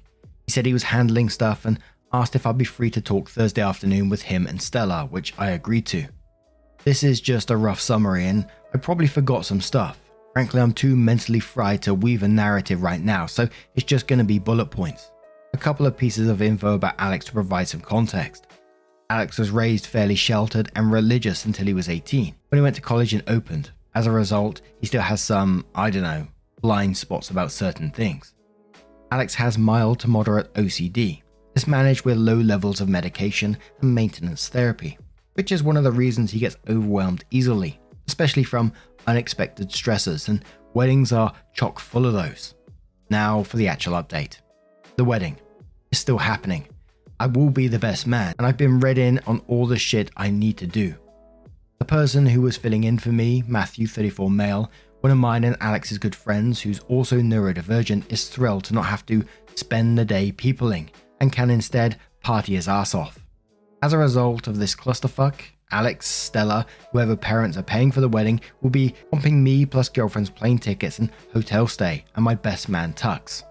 He 0.46 0.52
said 0.52 0.64
he 0.64 0.72
was 0.72 0.82
handling 0.82 1.28
stuff 1.28 1.66
and 1.66 1.78
asked 2.14 2.34
if 2.34 2.46
I'd 2.46 2.56
be 2.56 2.64
free 2.64 2.90
to 2.90 3.02
talk 3.02 3.28
Thursday 3.28 3.60
afternoon 3.60 4.08
with 4.08 4.22
him 4.22 4.46
and 4.46 4.62
Stella, 4.62 5.04
which 5.04 5.34
I 5.36 5.50
agreed 5.50 5.84
to. 5.86 6.06
This 6.84 7.02
is 7.02 7.20
just 7.20 7.50
a 7.50 7.56
rough 7.56 7.80
summary, 7.80 8.26
and 8.26 8.46
I 8.72 8.78
probably 8.78 9.06
forgot 9.06 9.44
some 9.44 9.60
stuff. 9.60 10.00
Frankly, 10.32 10.60
I'm 10.60 10.72
too 10.72 10.96
mentally 10.96 11.40
fried 11.40 11.82
to 11.82 11.92
weave 11.92 12.22
a 12.22 12.28
narrative 12.28 12.82
right 12.82 13.00
now, 13.00 13.26
so 13.26 13.48
it's 13.74 13.84
just 13.84 14.06
going 14.06 14.20
to 14.20 14.24
be 14.24 14.38
bullet 14.38 14.66
points. 14.66 15.10
A 15.52 15.58
couple 15.58 15.86
of 15.86 15.96
pieces 15.96 16.28
of 16.28 16.40
info 16.40 16.74
about 16.74 16.94
Alex 16.98 17.26
to 17.26 17.32
provide 17.32 17.68
some 17.68 17.80
context. 17.80 18.46
Alex 19.10 19.38
was 19.38 19.50
raised 19.50 19.86
fairly 19.86 20.14
sheltered 20.14 20.70
and 20.74 20.90
religious 20.90 21.44
until 21.44 21.66
he 21.66 21.74
was 21.74 21.88
18, 21.90 22.34
when 22.48 22.58
he 22.58 22.62
went 22.62 22.76
to 22.76 22.82
college 22.82 23.12
and 23.12 23.22
opened. 23.28 23.70
As 23.94 24.06
a 24.06 24.10
result, 24.10 24.60
he 24.80 24.86
still 24.86 25.02
has 25.02 25.22
some, 25.22 25.64
I 25.74 25.90
don't 25.90 26.02
know, 26.02 26.26
blind 26.60 26.96
spots 26.96 27.30
about 27.30 27.52
certain 27.52 27.90
things. 27.90 28.34
Alex 29.12 29.34
has 29.34 29.56
mild 29.56 30.00
to 30.00 30.08
moderate 30.08 30.52
OCD, 30.54 31.22
is 31.54 31.68
managed 31.68 32.04
with 32.04 32.16
low 32.16 32.36
levels 32.36 32.80
of 32.80 32.88
medication 32.88 33.56
and 33.80 33.94
maintenance 33.94 34.48
therapy, 34.48 34.98
which 35.34 35.52
is 35.52 35.62
one 35.62 35.76
of 35.76 35.84
the 35.84 35.92
reasons 35.92 36.30
he 36.30 36.40
gets 36.40 36.56
overwhelmed 36.68 37.24
easily, 37.30 37.78
especially 38.08 38.42
from 38.42 38.72
unexpected 39.06 39.68
stressors, 39.68 40.28
and 40.28 40.44
weddings 40.72 41.12
are 41.12 41.32
chock 41.52 41.78
full 41.78 42.06
of 42.06 42.14
those. 42.14 42.54
Now 43.10 43.44
for 43.44 43.56
the 43.56 43.68
actual 43.68 43.92
update. 43.94 44.38
The 44.96 45.04
wedding 45.04 45.36
is 45.92 45.98
still 45.98 46.18
happening. 46.18 46.66
I 47.20 47.26
will 47.26 47.50
be 47.50 47.68
the 47.68 47.78
best 47.78 48.08
man, 48.08 48.34
and 48.38 48.46
I've 48.46 48.56
been 48.56 48.80
read 48.80 48.98
in 48.98 49.20
on 49.26 49.40
all 49.46 49.66
the 49.66 49.78
shit 49.78 50.10
I 50.16 50.30
need 50.30 50.56
to 50.58 50.66
do. 50.66 50.96
The 51.78 51.84
person 51.84 52.26
who 52.26 52.40
was 52.40 52.56
filling 52.56 52.84
in 52.84 52.98
for 52.98 53.10
me, 53.10 53.42
Matthew 53.46 53.86
34 53.86 54.30
male, 54.30 54.70
one 55.00 55.10
of 55.10 55.18
mine 55.18 55.44
and 55.44 55.56
Alex's 55.60 55.98
good 55.98 56.14
friends 56.14 56.60
who's 56.60 56.80
also 56.88 57.18
neurodivergent, 57.18 58.10
is 58.10 58.28
thrilled 58.28 58.64
to 58.64 58.74
not 58.74 58.86
have 58.86 59.04
to 59.06 59.24
spend 59.54 59.98
the 59.98 60.04
day 60.04 60.32
peopling 60.32 60.90
and 61.20 61.32
can 61.32 61.50
instead 61.50 61.98
party 62.22 62.54
his 62.54 62.68
ass 62.68 62.94
off. 62.94 63.18
As 63.82 63.92
a 63.92 63.98
result 63.98 64.46
of 64.46 64.58
this 64.58 64.74
clusterfuck, 64.74 65.40
Alex, 65.70 66.06
Stella, 66.06 66.64
whoever 66.92 67.16
parents 67.16 67.56
are 67.58 67.62
paying 67.62 67.90
for 67.90 68.00
the 68.00 68.08
wedding, 68.08 68.40
will 68.60 68.70
be 68.70 68.94
pumping 69.10 69.42
me 69.42 69.66
plus 69.66 69.88
girlfriend's 69.88 70.30
plane 70.30 70.58
tickets 70.58 71.00
and 71.00 71.10
hotel 71.32 71.66
stay, 71.66 72.04
and 72.14 72.24
my 72.24 72.34
best 72.34 72.68
man 72.68 72.92
Tux. 72.92 73.42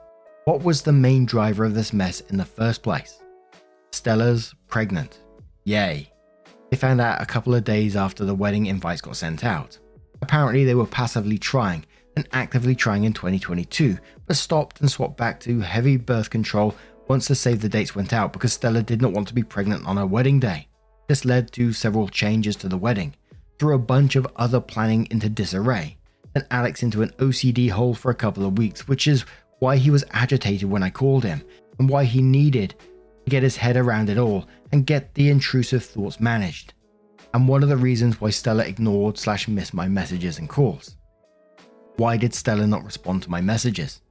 What 0.46 0.63
was 0.63 0.82
the 0.82 0.94
main 0.94 1.25
driver 1.25 1.65
of 1.65 1.74
this 1.74 1.94
mess 1.94 2.22
in 2.22 2.38
the 2.38 2.46
first 2.46 2.82
place? 2.82 3.22
Stella's 3.92 4.56
pregnant. 4.68 5.20
Yay. 5.65 6.12
They 6.74 6.77
found 6.77 7.01
out 7.01 7.22
a 7.22 7.27
couple 7.27 7.53
of 7.53 7.63
days 7.63 7.96
after 7.96 8.25
the 8.25 8.34
wedding 8.34 8.65
invites 8.65 9.00
got 9.00 9.15
sent 9.15 9.46
out. 9.46 9.77
Apparently, 10.24 10.65
they 10.65 10.74
were 10.74 10.88
passively 10.88 11.38
trying, 11.38 11.86
and 12.15 12.27
actively 12.34 12.74
trying 12.74 13.03
in 13.03 13.13
2022, 13.13 14.00
but 14.25 14.38
stopped 14.38 14.82
and 14.82 14.89
swapped 14.89 15.15
back 15.15 15.39
to 15.42 15.60
heavy 15.60 15.98
birth 15.98 16.32
control 16.32 16.74
once 17.08 17.27
the 17.27 17.36
save 17.36 17.62
the 17.62 17.70
dates 17.70 17.96
went 17.96 18.12
out 18.12 18.34
because 18.34 18.53
Stella 18.53 18.82
did 18.82 19.03
not 19.03 19.12
want 19.12 19.27
to 19.27 19.36
be 19.36 19.44
pregnant 19.44 19.86
on 19.86 19.98
her 19.98 20.08
wedding 20.08 20.39
day. 20.39 20.68
This 21.08 21.25
led 21.25 21.51
to 21.51 21.74
several 21.74 22.08
changes 22.08 22.56
to 22.56 22.68
the 22.68 22.75
wedding, 22.75 23.13
threw 23.60 23.75
a 23.75 23.77
bunch 23.77 24.15
of 24.15 24.25
other 24.38 24.60
planning 24.60 25.08
into 25.12 25.30
disarray, 25.30 25.96
and 26.34 26.44
Alex 26.50 26.82
into 26.82 27.03
an 27.03 27.13
OCD 27.20 27.70
hole 27.70 27.94
for 27.94 28.10
a 28.10 28.15
couple 28.15 28.48
of 28.48 28.58
weeks, 28.58 28.88
which 28.88 29.08
is 29.08 29.25
why 29.60 29.77
he 29.77 29.92
was 29.92 30.06
agitated 30.10 30.68
when 30.68 30.82
I 30.82 30.89
called 30.89 31.24
him, 31.24 31.44
and 31.77 31.88
why 31.88 32.06
he 32.06 32.24
needed 32.24 32.74
get 33.30 33.44
his 33.44 33.58
head 33.58 33.77
around 33.77 34.10
it 34.10 34.18
all 34.18 34.46
and 34.72 34.86
get 34.86 35.13
the 35.13 35.30
intrusive 35.30 35.84
thoughts 35.84 36.20
managed. 36.20 36.74
And 37.34 37.48
one 37.48 37.63
of 37.63 37.70
the 37.70 37.77
reasons 37.77 38.22
why 38.22 38.30
Stella 38.30 38.63
ignored 38.63 39.18
slash 39.18 39.48
missed 39.48 39.74
my 39.74 39.88
messages 39.88 40.39
and 40.39 40.50
calls. 40.50 40.98
Why 41.98 42.18
did 42.18 42.34
Stella 42.34 42.68
not 42.68 42.84
respond 42.84 43.24
to 43.24 43.32
my 43.32 43.42
messages? 43.42 44.01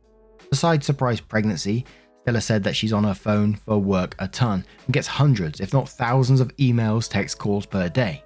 Besides 0.51 0.87
surprise 0.87 1.21
pregnancy, 1.21 1.85
Stella 2.23 2.41
said 2.41 2.63
that 2.65 2.77
she's 2.77 2.93
on 2.93 3.05
her 3.05 3.15
phone 3.15 3.55
for 3.55 3.79
work 3.79 4.15
a 4.19 4.29
ton 4.29 4.65
and 4.87 4.95
gets 4.95 5.07
hundreds, 5.09 5.61
if 5.61 5.73
not 5.73 5.89
thousands, 5.89 6.41
of 6.41 6.57
emails, 6.57 7.09
text 7.09 7.39
calls 7.39 7.67
per 7.67 7.89
day. 7.89 8.23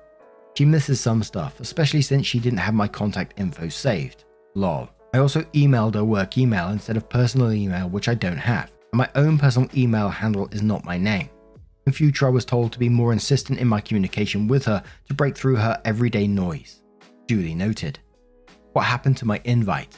She 0.54 0.64
misses 0.64 1.00
some 1.00 1.22
stuff, 1.22 1.60
especially 1.60 2.02
since 2.02 2.26
she 2.26 2.38
didn't 2.38 2.58
have 2.58 2.74
my 2.74 2.88
contact 2.88 3.38
info 3.38 3.68
saved. 3.68 4.24
Lol. 4.54 4.90
I 5.14 5.18
also 5.18 5.42
emailed 5.54 5.94
her 5.94 6.04
work 6.04 6.36
email 6.36 6.68
instead 6.68 6.96
of 6.96 7.08
personal 7.08 7.52
email, 7.52 7.88
which 7.88 8.08
I 8.08 8.14
don't 8.14 8.36
have, 8.36 8.72
and 8.96 9.12
my 9.14 9.20
own 9.20 9.36
personal 9.36 9.68
email 9.76 10.08
handle 10.08 10.48
is 10.52 10.62
not 10.62 10.86
my 10.86 10.96
name. 10.96 11.28
In 11.86 11.92
future, 11.92 12.26
I 12.26 12.30
was 12.30 12.46
told 12.46 12.72
to 12.72 12.78
be 12.78 12.88
more 12.88 13.12
insistent 13.12 13.58
in 13.58 13.68
my 13.68 13.80
communication 13.80 14.48
with 14.48 14.64
her 14.64 14.82
to 15.08 15.14
break 15.14 15.36
through 15.36 15.56
her 15.56 15.78
everyday 15.84 16.26
noise. 16.26 16.82
Duly 17.26 17.54
noted. 17.54 17.98
What 18.72 18.86
happened 18.86 19.18
to 19.18 19.26
my 19.26 19.40
invite? 19.44 19.94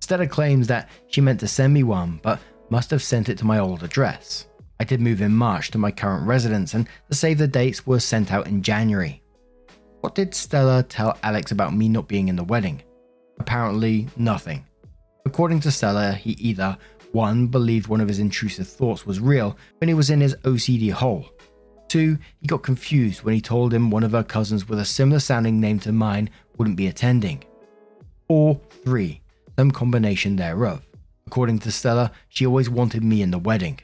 Stella 0.00 0.28
claims 0.28 0.68
that 0.68 0.88
she 1.08 1.20
meant 1.20 1.40
to 1.40 1.48
send 1.48 1.74
me 1.74 1.82
one, 1.82 2.20
but 2.22 2.38
must 2.70 2.90
have 2.92 3.02
sent 3.02 3.28
it 3.28 3.36
to 3.38 3.44
my 3.44 3.58
old 3.58 3.82
address. 3.82 4.46
I 4.78 4.84
did 4.84 5.00
move 5.00 5.22
in 5.22 5.34
March 5.34 5.72
to 5.72 5.78
my 5.78 5.90
current 5.90 6.24
residence, 6.24 6.74
and 6.74 6.88
the 7.08 7.16
save 7.16 7.38
the 7.38 7.48
dates 7.48 7.84
were 7.84 7.98
sent 7.98 8.32
out 8.32 8.46
in 8.46 8.62
January. 8.62 9.22
What 10.02 10.14
did 10.14 10.34
Stella 10.34 10.84
tell 10.84 11.18
Alex 11.24 11.50
about 11.50 11.74
me 11.74 11.88
not 11.88 12.06
being 12.06 12.28
in 12.28 12.36
the 12.36 12.44
wedding? 12.44 12.82
Apparently, 13.40 14.06
nothing. 14.16 14.64
According 15.26 15.58
to 15.60 15.72
Stella, 15.72 16.12
he 16.12 16.32
either 16.32 16.78
1. 17.16 17.46
believed 17.46 17.86
one 17.86 18.02
of 18.02 18.08
his 18.08 18.18
intrusive 18.18 18.68
thoughts 18.68 19.06
was 19.06 19.20
real 19.20 19.56
when 19.78 19.88
he 19.88 19.94
was 19.94 20.10
in 20.10 20.20
his 20.20 20.36
OCD 20.44 20.92
hole. 20.92 21.26
2. 21.88 22.18
He 22.42 22.46
got 22.46 22.62
confused 22.62 23.22
when 23.22 23.32
he 23.32 23.40
told 23.40 23.72
him 23.72 23.90
one 23.90 24.02
of 24.02 24.12
her 24.12 24.22
cousins 24.22 24.68
with 24.68 24.80
a 24.80 24.84
similar 24.84 25.18
sounding 25.18 25.58
name 25.58 25.78
to 25.78 25.92
mine 25.92 26.28
wouldn't 26.58 26.76
be 26.76 26.88
attending. 26.88 27.42
Or 28.28 28.60
3. 28.84 29.18
Some 29.58 29.70
combination 29.70 30.36
thereof. 30.36 30.86
According 31.26 31.60
to 31.60 31.72
Stella, 31.72 32.12
she 32.28 32.44
always 32.44 32.68
wanted 32.68 33.02
me 33.02 33.22
in 33.22 33.30
the 33.30 33.38
wedding. 33.38 33.80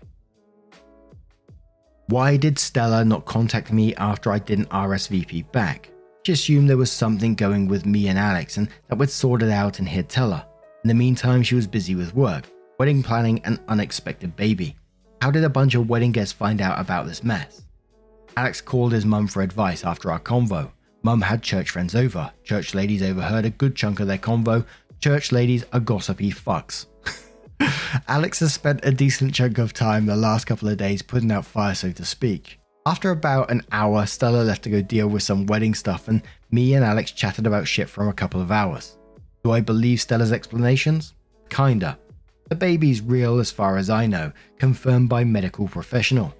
Why 2.08 2.36
did 2.36 2.58
Stella 2.58 3.02
not 3.02 3.24
contact 3.24 3.72
me 3.72 3.94
after 3.94 4.30
I 4.30 4.40
didn't 4.40 4.68
RSVP 4.68 5.50
back? 5.52 5.90
She 6.26 6.32
assumed 6.32 6.68
there 6.68 6.76
was 6.76 6.92
something 6.92 7.34
going 7.34 7.66
with 7.66 7.86
me 7.86 8.08
and 8.08 8.18
Alex 8.18 8.58
and 8.58 8.68
that 8.88 8.98
we'd 8.98 9.08
sort 9.08 9.42
it 9.42 9.50
out 9.50 9.78
and 9.78 9.88
he'd 9.88 10.10
tell 10.10 10.32
her. 10.32 10.44
In 10.84 10.88
the 10.88 10.94
meantime, 10.94 11.42
she 11.42 11.54
was 11.54 11.66
busy 11.66 11.94
with 11.94 12.14
work, 12.14 12.44
wedding 12.82 13.00
planning, 13.00 13.40
an 13.44 13.60
unexpected 13.68 14.34
baby. 14.34 14.74
How 15.20 15.30
did 15.30 15.44
a 15.44 15.48
bunch 15.48 15.76
of 15.76 15.88
wedding 15.88 16.10
guests 16.10 16.32
find 16.32 16.60
out 16.60 16.80
about 16.80 17.06
this 17.06 17.22
mess? 17.22 17.62
Alex 18.36 18.60
called 18.60 18.90
his 18.90 19.06
mum 19.06 19.28
for 19.28 19.40
advice 19.40 19.84
after 19.84 20.10
our 20.10 20.18
convo. 20.18 20.68
Mum 21.04 21.20
had 21.20 21.44
church 21.44 21.70
friends 21.70 21.94
over. 21.94 22.32
Church 22.42 22.74
ladies 22.74 23.00
overheard 23.00 23.44
a 23.44 23.50
good 23.50 23.76
chunk 23.76 24.00
of 24.00 24.08
their 24.08 24.18
convo. 24.18 24.66
Church 24.98 25.30
ladies 25.30 25.64
are 25.72 25.78
gossipy 25.78 26.32
fucks. 26.32 26.86
Alex 28.08 28.40
has 28.40 28.52
spent 28.52 28.84
a 28.84 28.90
decent 28.90 29.32
chunk 29.32 29.58
of 29.58 29.72
time 29.72 30.06
the 30.06 30.16
last 30.16 30.46
couple 30.46 30.68
of 30.68 30.76
days 30.76 31.02
putting 31.02 31.30
out 31.30 31.46
fire, 31.46 31.76
so 31.76 31.92
to 31.92 32.04
speak. 32.04 32.58
After 32.84 33.12
about 33.12 33.48
an 33.52 33.62
hour, 33.70 34.06
Stella 34.06 34.42
left 34.42 34.64
to 34.64 34.70
go 34.70 34.82
deal 34.82 35.06
with 35.06 35.22
some 35.22 35.46
wedding 35.46 35.76
stuff, 35.76 36.08
and 36.08 36.20
me 36.50 36.74
and 36.74 36.84
Alex 36.84 37.12
chatted 37.12 37.46
about 37.46 37.68
shit 37.68 37.88
for 37.88 38.08
a 38.08 38.12
couple 38.12 38.40
of 38.40 38.50
hours. 38.50 38.98
Do 39.44 39.52
I 39.52 39.60
believe 39.60 40.00
Stella's 40.00 40.32
explanations? 40.32 41.14
Kinda. 41.48 41.96
The 42.52 42.56
baby's 42.56 43.00
real 43.00 43.38
as 43.38 43.50
far 43.50 43.78
as 43.78 43.88
I 43.88 44.06
know, 44.06 44.30
confirmed 44.58 45.08
by 45.08 45.24
medical 45.24 45.66
professional. 45.66 46.34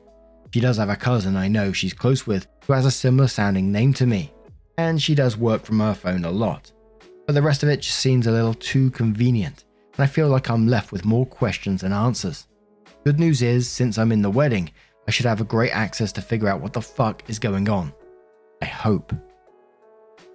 She 0.52 0.61
does 0.61 0.76
have 0.76 0.90
a 0.90 0.95
cousin 0.95 1.37
I 1.37 1.49
know 1.49 1.73
she's 1.73 1.95
close 1.95 2.26
with 2.26 2.47
who 2.66 2.75
has 2.75 2.85
a 2.85 2.90
similar 2.90 3.28
sounding 3.28 3.73
name 3.73 3.95
to 3.95 4.04
me, 4.04 4.31
and 4.76 5.00
she 5.00 5.14
does 5.14 5.38
work 5.38 5.64
from 5.64 5.81
her 5.81 5.95
phone 5.95 6.26
a 6.26 6.31
lot. 6.31 6.71
But 7.26 7.33
the 7.33 7.40
rest 7.40 7.62
of 7.62 7.71
it 7.71 7.81
just 7.81 8.00
seems 8.00 8.26
a 8.26 8.31
little 8.31 8.52
too 8.52 8.90
convenient, 8.90 9.64
and 9.95 10.04
I 10.04 10.07
feel 10.07 10.28
like 10.28 10.50
I'm 10.50 10.69
left 10.69 10.92
with 10.92 11.07
more 11.07 11.25
questions 11.25 11.81
than 11.81 11.95
answers. 11.95 12.47
Good 13.07 13.19
news 13.19 13.40
is, 13.40 13.66
since 13.66 13.97
I'm 13.97 14.12
in 14.12 14.21
the 14.21 14.28
wedding, 14.28 14.71
I 15.09 15.12
should 15.12 15.25
have 15.25 15.40
a 15.40 15.45
great 15.45 15.75
access 15.75 16.12
to 16.12 16.21
figure 16.21 16.49
out 16.49 16.61
what 16.61 16.75
the 16.75 16.83
fuck 16.83 17.23
is 17.31 17.38
going 17.38 17.71
on. 17.71 17.90
I 18.61 18.66
hope. 18.66 19.14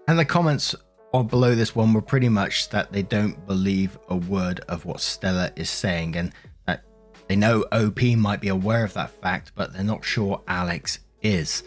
And 0.07 0.17
the 0.17 0.25
comments 0.25 0.73
below 1.11 1.55
this 1.55 1.75
one 1.75 1.93
were 1.93 2.01
pretty 2.01 2.29
much 2.29 2.69
that 2.69 2.91
they 2.91 3.01
don't 3.01 3.45
believe 3.47 3.97
a 4.09 4.15
word 4.15 4.61
of 4.67 4.85
what 4.85 5.01
Stella 5.01 5.51
is 5.55 5.69
saying 5.69 6.15
and 6.15 6.31
that 6.65 6.83
they 7.27 7.35
know 7.35 7.63
OP 7.71 8.01
might 8.01 8.41
be 8.41 8.49
aware 8.49 8.83
of 8.83 8.93
that 8.93 9.09
fact, 9.09 9.51
but 9.55 9.73
they're 9.73 9.83
not 9.83 10.03
sure 10.03 10.41
Alex 10.47 10.99
is. 11.21 11.63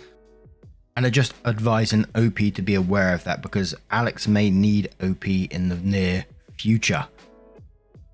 And 0.97 1.07
are 1.07 1.11
just 1.11 1.35
advising 1.45 2.05
OP 2.15 2.39
to 2.55 2.63
be 2.63 2.75
aware 2.75 3.15
of 3.15 3.25
that 3.25 3.43
because 3.43 3.75
Alex 3.91 4.29
may 4.29 4.51
need 4.51 4.91
OP 5.03 5.27
in 5.27 5.69
the 5.69 5.77
near 5.77 6.27
future. 6.57 7.07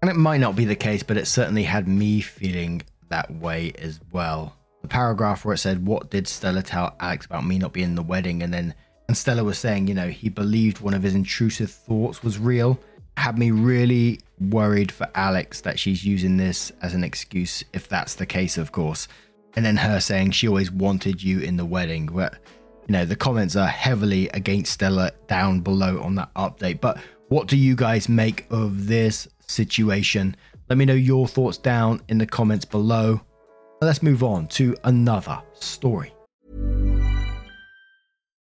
And 0.02 0.10
it 0.10 0.16
might 0.16 0.40
not 0.40 0.54
be 0.54 0.64
the 0.64 0.76
case, 0.76 1.02
but 1.02 1.16
it 1.16 1.26
certainly 1.26 1.64
had 1.64 1.88
me 1.88 2.20
feeling 2.20 2.82
that 3.08 3.32
way 3.34 3.72
as 3.78 4.00
well 4.12 4.56
the 4.86 4.92
paragraph 4.92 5.44
where 5.44 5.54
it 5.54 5.58
said, 5.58 5.84
What 5.84 6.10
did 6.10 6.28
Stella 6.28 6.62
tell 6.62 6.94
Alex 7.00 7.26
about 7.26 7.44
me 7.44 7.58
not 7.58 7.72
being 7.72 7.88
in 7.88 7.94
the 7.96 8.02
wedding? 8.02 8.42
And 8.42 8.54
then, 8.54 8.74
and 9.08 9.16
Stella 9.16 9.44
was 9.44 9.58
saying, 9.58 9.86
you 9.86 9.94
know, 9.94 10.08
he 10.08 10.28
believed 10.28 10.80
one 10.80 10.94
of 10.94 11.02
his 11.02 11.14
intrusive 11.14 11.70
thoughts 11.70 12.22
was 12.22 12.38
real, 12.38 12.78
had 13.16 13.38
me 13.38 13.50
really 13.50 14.20
worried 14.40 14.90
for 14.90 15.08
Alex 15.14 15.60
that 15.62 15.78
she's 15.78 16.04
using 16.04 16.36
this 16.36 16.72
as 16.82 16.94
an 16.94 17.04
excuse, 17.04 17.64
if 17.72 17.88
that's 17.88 18.14
the 18.14 18.26
case, 18.26 18.58
of 18.58 18.72
course. 18.72 19.08
And 19.54 19.64
then 19.64 19.76
her 19.76 20.00
saying 20.00 20.32
she 20.32 20.48
always 20.48 20.70
wanted 20.70 21.22
you 21.22 21.40
in 21.40 21.56
the 21.56 21.64
wedding. 21.64 22.06
But, 22.06 22.34
you 22.88 22.92
know, 22.92 23.04
the 23.06 23.16
comments 23.16 23.56
are 23.56 23.68
heavily 23.68 24.28
against 24.30 24.72
Stella 24.72 25.12
down 25.28 25.60
below 25.60 26.00
on 26.02 26.14
that 26.16 26.34
update. 26.34 26.80
But 26.80 26.98
what 27.28 27.46
do 27.46 27.56
you 27.56 27.74
guys 27.74 28.08
make 28.08 28.46
of 28.50 28.86
this 28.86 29.28
situation? 29.46 30.36
Let 30.68 30.78
me 30.78 30.84
know 30.84 30.94
your 30.94 31.28
thoughts 31.28 31.58
down 31.58 32.02
in 32.08 32.18
the 32.18 32.26
comments 32.26 32.64
below. 32.64 33.20
Let's 33.80 34.02
move 34.02 34.22
on 34.22 34.48
to 34.48 34.76
another 34.84 35.40
story. 35.54 36.12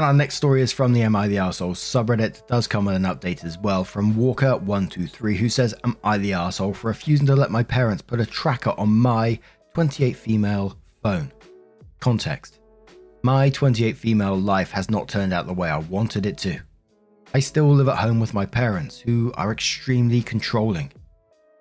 And 0.00 0.06
our 0.06 0.14
next 0.14 0.36
story 0.36 0.62
is 0.62 0.72
from 0.72 0.94
the 0.94 1.02
Am 1.02 1.14
I 1.14 1.28
the 1.28 1.36
Arsehole 1.36 1.74
subreddit. 1.74 2.46
does 2.46 2.66
come 2.66 2.86
with 2.86 2.96
an 2.96 3.02
update 3.02 3.44
as 3.44 3.58
well 3.58 3.84
from 3.84 4.14
Walker123, 4.14 5.36
who 5.36 5.50
says, 5.50 5.74
Am 5.84 5.94
I 6.02 6.16
the 6.16 6.30
arsehole 6.30 6.74
for 6.74 6.88
refusing 6.88 7.26
to 7.26 7.36
let 7.36 7.50
my 7.50 7.62
parents 7.62 8.00
put 8.00 8.18
a 8.18 8.24
tracker 8.24 8.70
on 8.78 8.88
my 8.88 9.38
28 9.74 10.16
female 10.16 10.74
phone? 11.02 11.30
Context 11.98 12.60
my 13.22 13.50
28 13.50 13.94
female 13.94 14.36
life 14.36 14.70
has 14.70 14.88
not 14.88 15.06
turned 15.06 15.34
out 15.34 15.46
the 15.46 15.52
way 15.52 15.68
I 15.68 15.76
wanted 15.76 16.24
it 16.24 16.38
to. 16.38 16.58
I 17.34 17.40
still 17.40 17.68
live 17.68 17.88
at 17.88 17.98
home 17.98 18.20
with 18.20 18.32
my 18.32 18.46
parents, 18.46 18.98
who 18.98 19.34
are 19.34 19.52
extremely 19.52 20.22
controlling. 20.22 20.92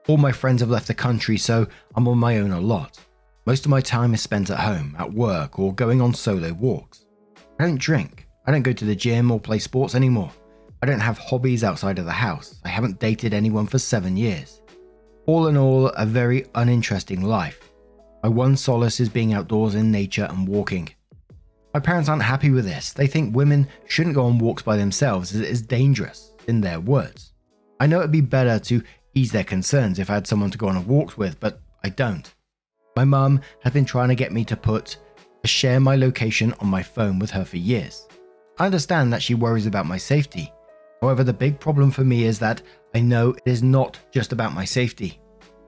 All 0.07 0.15
my 0.15 0.31
friends 0.31 0.61
have 0.61 0.69
left 0.69 0.87
the 0.87 0.93
country, 0.93 1.37
so 1.37 1.67
I'm 1.93 2.07
on 2.07 2.17
my 2.17 2.37
own 2.37 2.51
a 2.51 2.61
lot. 2.61 3.01
Most 3.45 3.65
of 3.65 3.69
my 3.69 3.81
time 3.81 4.13
is 4.13 4.21
spent 4.21 4.49
at 4.49 4.61
home, 4.61 4.95
at 4.97 5.11
work, 5.11 5.59
or 5.59 5.75
going 5.75 5.99
on 5.99 6.13
solo 6.13 6.53
walks. 6.53 7.03
I 7.59 7.65
don't 7.65 7.77
drink. 7.77 8.27
I 8.49 8.51
don't 8.51 8.63
go 8.63 8.73
to 8.73 8.85
the 8.85 8.95
gym 8.95 9.29
or 9.29 9.39
play 9.39 9.59
sports 9.59 9.93
anymore. 9.93 10.31
I 10.81 10.87
don't 10.87 10.99
have 10.99 11.19
hobbies 11.19 11.63
outside 11.63 11.99
of 11.99 12.05
the 12.05 12.11
house. 12.11 12.59
I 12.65 12.69
haven't 12.69 12.99
dated 12.99 13.31
anyone 13.31 13.67
for 13.67 13.77
seven 13.77 14.17
years. 14.17 14.63
All 15.27 15.49
in 15.49 15.55
all, 15.55 15.89
a 15.89 16.03
very 16.03 16.47
uninteresting 16.55 17.21
life. 17.21 17.69
My 18.23 18.29
one 18.29 18.57
solace 18.57 18.99
is 18.99 19.07
being 19.07 19.33
outdoors 19.33 19.75
in 19.75 19.91
nature 19.91 20.25
and 20.31 20.47
walking. 20.47 20.89
My 21.75 21.79
parents 21.79 22.09
aren't 22.09 22.23
happy 22.23 22.49
with 22.49 22.65
this. 22.65 22.91
They 22.91 23.05
think 23.05 23.35
women 23.35 23.67
shouldn't 23.85 24.15
go 24.15 24.25
on 24.25 24.39
walks 24.39 24.63
by 24.63 24.77
themselves 24.77 25.35
as 25.35 25.41
it 25.41 25.49
is 25.49 25.61
dangerous, 25.61 26.33
in 26.47 26.59
their 26.59 26.79
words. 26.79 27.33
I 27.79 27.85
know 27.85 27.99
it'd 27.99 28.11
be 28.11 28.19
better 28.19 28.57
to 28.57 28.81
ease 29.13 29.31
their 29.31 29.43
concerns 29.43 29.99
if 29.99 30.09
I 30.09 30.15
had 30.15 30.25
someone 30.25 30.49
to 30.49 30.57
go 30.57 30.69
on 30.69 30.75
a 30.75 30.81
walk 30.81 31.19
with, 31.19 31.39
but 31.39 31.61
I 31.83 31.89
don't. 31.89 32.33
My 32.95 33.05
mum 33.05 33.41
has 33.61 33.73
been 33.73 33.85
trying 33.85 34.09
to 34.09 34.15
get 34.15 34.31
me 34.31 34.43
to 34.45 34.57
put 34.57 34.97
share 35.45 35.79
my 35.79 35.95
location 35.95 36.55
on 36.59 36.67
my 36.67 36.81
phone 36.81 37.19
with 37.19 37.29
her 37.29 37.45
for 37.45 37.57
years. 37.57 38.07
I 38.59 38.65
understand 38.65 39.13
that 39.13 39.21
she 39.21 39.35
worries 39.35 39.65
about 39.65 39.85
my 39.85 39.97
safety. 39.97 40.51
However, 41.01 41.23
the 41.23 41.31
big 41.31 41.61
problem 41.61 41.91
for 41.91 42.03
me 42.03 42.25
is 42.25 42.39
that 42.39 42.61
I 42.93 42.99
know 42.99 43.29
it 43.29 43.41
is 43.45 43.63
not 43.63 43.97
just 44.11 44.33
about 44.33 44.53
my 44.53 44.65
safety. 44.65 45.21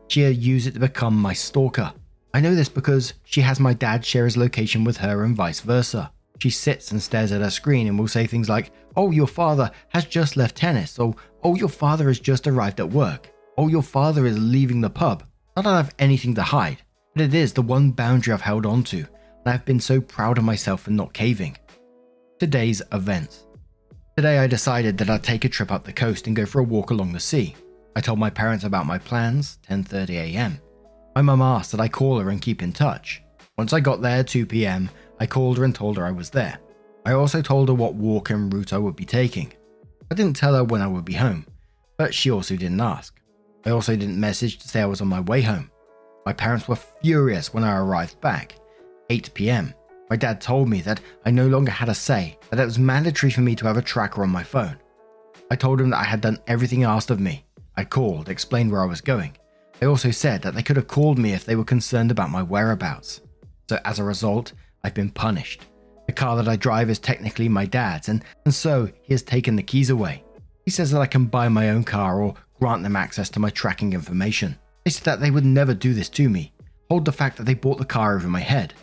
She'll 0.09 0.29
use 0.29 0.67
it 0.67 0.73
to 0.73 0.79
become 0.81 1.15
my 1.15 1.31
stalker. 1.31 1.93
I 2.33 2.41
know 2.41 2.53
this 2.53 2.67
because 2.67 3.13
she 3.23 3.39
has 3.41 3.61
my 3.61 3.73
dad 3.73 4.05
share 4.05 4.25
his 4.25 4.35
location 4.35 4.83
with 4.83 4.97
her 4.97 5.23
and 5.23 5.35
vice 5.35 5.61
versa. 5.61 6.11
She 6.39 6.49
sits 6.49 6.91
and 6.91 7.01
stares 7.01 7.31
at 7.31 7.41
her 7.41 7.49
screen 7.49 7.87
and 7.87 7.97
will 7.97 8.09
say 8.09 8.27
things 8.27 8.49
like, 8.49 8.71
Oh, 8.97 9.11
your 9.11 9.27
father 9.27 9.71
has 9.89 10.05
just 10.05 10.35
left 10.35 10.57
tennis, 10.57 10.99
or 10.99 11.15
Oh, 11.43 11.55
your 11.55 11.69
father 11.69 12.07
has 12.07 12.19
just 12.19 12.45
arrived 12.45 12.81
at 12.81 12.89
work, 12.89 13.31
Oh, 13.57 13.69
your 13.69 13.83
father 13.83 14.25
is 14.25 14.37
leaving 14.37 14.81
the 14.81 14.89
pub. 14.89 15.23
Not 15.55 15.63
that 15.63 15.73
I 15.73 15.77
have 15.77 15.95
anything 15.99 16.35
to 16.35 16.41
hide, 16.41 16.81
but 17.15 17.23
it 17.23 17.33
is 17.33 17.53
the 17.53 17.61
one 17.61 17.91
boundary 17.91 18.33
I've 18.33 18.41
held 18.41 18.65
on 18.65 18.83
to, 18.85 18.97
and 18.97 19.07
I've 19.45 19.65
been 19.65 19.79
so 19.79 20.01
proud 20.01 20.37
of 20.37 20.43
myself 20.43 20.81
for 20.81 20.91
not 20.91 21.13
caving. 21.13 21.57
Today's 22.41 22.81
events. 22.91 23.45
Today 24.17 24.39
I 24.39 24.47
decided 24.47 24.97
that 24.97 25.11
I'd 25.11 25.21
take 25.21 25.45
a 25.45 25.49
trip 25.49 25.71
up 25.71 25.83
the 25.83 25.93
coast 25.93 26.25
and 26.25 26.35
go 26.35 26.47
for 26.47 26.57
a 26.57 26.63
walk 26.63 26.89
along 26.89 27.13
the 27.13 27.19
sea. 27.19 27.55
I 27.95 28.01
told 28.01 28.17
my 28.17 28.31
parents 28.31 28.63
about 28.63 28.87
my 28.87 28.97
plans, 28.97 29.59
10:30 29.69 30.33
a.m. 30.33 30.59
My 31.15 31.21
mum 31.21 31.43
asked 31.43 31.71
that 31.71 31.79
I 31.79 31.87
call 31.87 32.17
her 32.17 32.31
and 32.31 32.41
keep 32.41 32.63
in 32.63 32.73
touch. 32.73 33.21
Once 33.59 33.73
I 33.73 33.79
got 33.79 34.01
there 34.01 34.23
2 34.23 34.47
p.m., 34.47 34.89
I 35.19 35.27
called 35.27 35.59
her 35.59 35.65
and 35.65 35.75
told 35.75 35.97
her 35.97 36.05
I 36.07 36.09
was 36.09 36.31
there. 36.31 36.57
I 37.05 37.11
also 37.11 37.43
told 37.43 37.67
her 37.67 37.75
what 37.75 37.93
walk 37.93 38.31
and 38.31 38.51
route 38.51 38.73
I 38.73 38.79
would 38.79 38.95
be 38.95 39.05
taking. 39.05 39.53
I 40.09 40.15
didn't 40.15 40.35
tell 40.35 40.55
her 40.55 40.63
when 40.63 40.81
I 40.81 40.87
would 40.87 41.05
be 41.05 41.13
home, 41.13 41.45
but 41.99 42.11
she 42.11 42.31
also 42.31 42.55
didn't 42.55 42.81
ask. 42.81 43.21
I 43.67 43.69
also 43.69 43.95
didn't 43.95 44.19
message 44.19 44.57
to 44.57 44.67
say 44.67 44.81
I 44.81 44.85
was 44.85 45.01
on 45.01 45.09
my 45.09 45.19
way 45.19 45.43
home. 45.43 45.69
My 46.25 46.33
parents 46.33 46.67
were 46.67 46.79
furious 47.03 47.53
when 47.53 47.63
I 47.63 47.77
arrived 47.77 48.19
back. 48.19 48.55
8 49.11 49.31
pm. 49.35 49.75
My 50.11 50.17
dad 50.17 50.41
told 50.41 50.67
me 50.67 50.81
that 50.81 50.99
I 51.25 51.31
no 51.31 51.47
longer 51.47 51.71
had 51.71 51.87
a 51.87 51.93
say, 51.93 52.37
that 52.49 52.59
it 52.59 52.65
was 52.65 52.77
mandatory 52.77 53.31
for 53.31 53.39
me 53.39 53.55
to 53.55 53.65
have 53.65 53.77
a 53.77 53.81
tracker 53.81 54.23
on 54.23 54.29
my 54.29 54.43
phone. 54.43 54.75
I 55.49 55.55
told 55.55 55.79
him 55.79 55.91
that 55.91 56.01
I 56.01 56.03
had 56.03 56.19
done 56.19 56.37
everything 56.47 56.83
asked 56.83 57.11
of 57.11 57.21
me. 57.21 57.45
I 57.77 57.85
called, 57.85 58.27
explained 58.27 58.73
where 58.73 58.81
I 58.81 58.87
was 58.87 58.99
going. 58.99 59.37
They 59.79 59.87
also 59.87 60.11
said 60.11 60.41
that 60.41 60.53
they 60.53 60.63
could 60.63 60.75
have 60.75 60.89
called 60.89 61.17
me 61.17 61.31
if 61.31 61.45
they 61.45 61.55
were 61.55 61.63
concerned 61.63 62.11
about 62.11 62.29
my 62.29 62.43
whereabouts. 62.43 63.21
So 63.69 63.79
as 63.85 63.99
a 63.99 64.03
result, 64.03 64.51
I've 64.83 64.93
been 64.93 65.11
punished. 65.11 65.67
The 66.07 66.11
car 66.11 66.35
that 66.35 66.49
I 66.49 66.57
drive 66.57 66.89
is 66.89 66.99
technically 66.99 67.47
my 67.47 67.65
dad's, 67.65 68.09
and, 68.09 68.21
and 68.43 68.53
so 68.53 68.89
he 69.03 69.13
has 69.13 69.23
taken 69.23 69.55
the 69.55 69.63
keys 69.63 69.89
away. 69.89 70.25
He 70.65 70.71
says 70.71 70.91
that 70.91 70.99
I 70.99 71.07
can 71.07 71.27
buy 71.27 71.47
my 71.47 71.69
own 71.69 71.85
car 71.85 72.19
or 72.19 72.35
grant 72.59 72.83
them 72.83 72.97
access 72.97 73.29
to 73.29 73.39
my 73.39 73.49
tracking 73.49 73.93
information. 73.93 74.59
They 74.83 74.91
said 74.91 75.05
that 75.05 75.21
they 75.21 75.31
would 75.31 75.45
never 75.45 75.73
do 75.73 75.93
this 75.93 76.09
to 76.09 76.27
me. 76.27 76.51
Hold 76.89 77.05
the 77.05 77.13
fact 77.13 77.37
that 77.37 77.43
they 77.43 77.53
bought 77.53 77.77
the 77.77 77.85
car 77.85 78.17
over 78.17 78.27
my 78.27 78.41
head. 78.41 78.73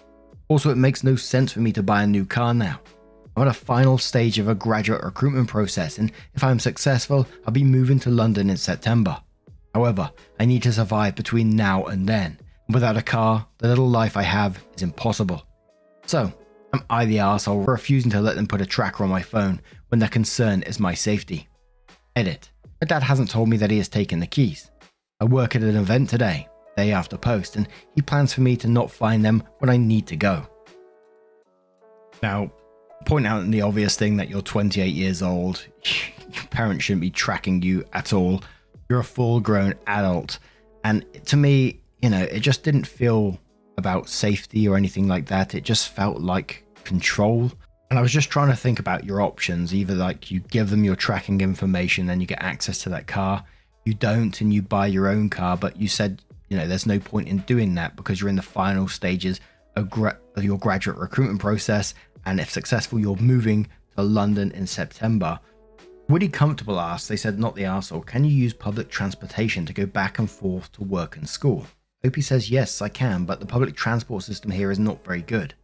Also, 0.48 0.70
it 0.70 0.76
makes 0.76 1.04
no 1.04 1.14
sense 1.14 1.52
for 1.52 1.60
me 1.60 1.72
to 1.72 1.82
buy 1.82 2.02
a 2.02 2.06
new 2.06 2.24
car 2.24 2.54
now. 2.54 2.80
I'm 3.36 3.42
at 3.42 3.48
a 3.48 3.52
final 3.52 3.98
stage 3.98 4.38
of 4.38 4.48
a 4.48 4.54
graduate 4.54 5.04
recruitment 5.04 5.48
process, 5.48 5.98
and 5.98 6.10
if 6.34 6.42
I'm 6.42 6.58
successful, 6.58 7.26
I'll 7.46 7.52
be 7.52 7.62
moving 7.62 8.00
to 8.00 8.10
London 8.10 8.50
in 8.50 8.56
September. 8.56 9.20
However, 9.74 10.10
I 10.40 10.44
need 10.46 10.62
to 10.64 10.72
survive 10.72 11.14
between 11.14 11.54
now 11.54 11.84
and 11.84 12.08
then. 12.08 12.38
Without 12.70 12.96
a 12.96 13.02
car, 13.02 13.46
the 13.58 13.68
little 13.68 13.88
life 13.88 14.16
I 14.16 14.22
have 14.22 14.62
is 14.74 14.82
impossible. 14.82 15.46
So, 16.06 16.32
am 16.72 16.82
I 16.90 17.04
the 17.04 17.18
arsehole 17.18 17.64
for 17.64 17.72
refusing 17.72 18.10
to 18.12 18.20
let 18.20 18.34
them 18.34 18.46
put 18.46 18.60
a 18.60 18.66
tracker 18.66 19.04
on 19.04 19.10
my 19.10 19.22
phone 19.22 19.60
when 19.88 20.00
their 20.00 20.08
concern 20.08 20.62
is 20.62 20.80
my 20.80 20.94
safety? 20.94 21.48
Edit. 22.16 22.50
My 22.80 22.86
dad 22.86 23.02
hasn't 23.02 23.30
told 23.30 23.48
me 23.48 23.56
that 23.58 23.70
he 23.70 23.78
has 23.78 23.88
taken 23.88 24.20
the 24.20 24.26
keys. 24.26 24.70
I 25.20 25.24
work 25.26 25.54
at 25.54 25.62
an 25.62 25.76
event 25.76 26.10
today, 26.10 26.48
day 26.78 26.92
after 26.92 27.16
post, 27.16 27.56
and 27.56 27.66
he 27.96 28.02
plans 28.02 28.32
for 28.32 28.40
me 28.40 28.56
to 28.56 28.68
not 28.68 28.88
find 28.88 29.24
them 29.24 29.42
when 29.58 29.68
I 29.68 29.76
need 29.76 30.06
to 30.06 30.16
go. 30.16 30.46
Now, 32.22 32.52
point 33.04 33.26
out 33.26 33.50
the 33.50 33.62
obvious 33.62 33.96
thing 33.96 34.16
that 34.18 34.28
you're 34.28 34.42
28 34.42 34.94
years 34.94 35.20
old, 35.20 35.66
your 36.32 36.44
parents 36.50 36.84
shouldn't 36.84 37.00
be 37.00 37.10
tracking 37.10 37.62
you 37.62 37.84
at 37.92 38.12
all. 38.12 38.42
You're 38.88 39.00
a 39.00 39.04
full 39.04 39.40
grown 39.40 39.74
adult. 39.88 40.38
And 40.84 41.04
to 41.26 41.36
me, 41.36 41.80
you 42.00 42.10
know, 42.10 42.22
it 42.22 42.40
just 42.40 42.62
didn't 42.62 42.86
feel 42.86 43.38
about 43.76 44.08
safety 44.08 44.68
or 44.68 44.76
anything 44.76 45.08
like 45.08 45.26
that. 45.26 45.54
It 45.54 45.64
just 45.64 45.88
felt 45.88 46.20
like 46.20 46.64
control. 46.84 47.50
And 47.90 47.98
I 47.98 48.02
was 48.02 48.12
just 48.12 48.30
trying 48.30 48.50
to 48.50 48.56
think 48.56 48.78
about 48.78 49.04
your 49.04 49.20
options. 49.20 49.74
Either 49.74 49.94
like 49.94 50.30
you 50.30 50.40
give 50.40 50.70
them 50.70 50.84
your 50.84 50.96
tracking 50.96 51.40
information, 51.40 52.06
then 52.06 52.20
you 52.20 52.26
get 52.26 52.42
access 52.42 52.82
to 52.82 52.88
that 52.90 53.08
car. 53.08 53.44
You 53.84 53.94
don't, 53.94 54.40
and 54.40 54.52
you 54.52 54.62
buy 54.62 54.86
your 54.86 55.08
own 55.08 55.28
car. 55.28 55.56
But 55.56 55.80
you 55.80 55.88
said, 55.88 56.22
you 56.48 56.56
know, 56.56 56.66
there's 56.66 56.86
no 56.86 56.98
point 56.98 57.28
in 57.28 57.38
doing 57.38 57.74
that 57.74 57.96
because 57.96 58.20
you're 58.20 58.30
in 58.30 58.36
the 58.36 58.42
final 58.42 58.88
stages 58.88 59.40
of, 59.76 59.90
gra- 59.90 60.18
of 60.36 60.44
your 60.44 60.58
graduate 60.58 60.98
recruitment 60.98 61.40
process. 61.40 61.94
And 62.26 62.40
if 62.40 62.50
successful, 62.50 62.98
you're 62.98 63.16
moving 63.16 63.68
to 63.96 64.02
London 64.02 64.50
in 64.52 64.66
September. 64.66 65.38
Would 66.08 66.22
Woody 66.22 66.28
Comfortable 66.28 66.80
asked, 66.80 67.08
they 67.08 67.16
said, 67.16 67.38
not 67.38 67.54
the 67.54 67.64
arsehole, 67.64 68.04
can 68.04 68.24
you 68.24 68.30
use 68.30 68.54
public 68.54 68.88
transportation 68.88 69.66
to 69.66 69.74
go 69.74 69.84
back 69.84 70.18
and 70.18 70.30
forth 70.30 70.72
to 70.72 70.84
work 70.84 71.16
and 71.16 71.28
school? 71.28 71.66
Opie 72.04 72.22
says, 72.22 72.50
yes, 72.50 72.80
I 72.80 72.88
can, 72.88 73.24
but 73.24 73.40
the 73.40 73.46
public 73.46 73.74
transport 73.76 74.22
system 74.22 74.50
here 74.50 74.70
is 74.70 74.78
not 74.78 75.04
very 75.04 75.20
good. 75.20 75.54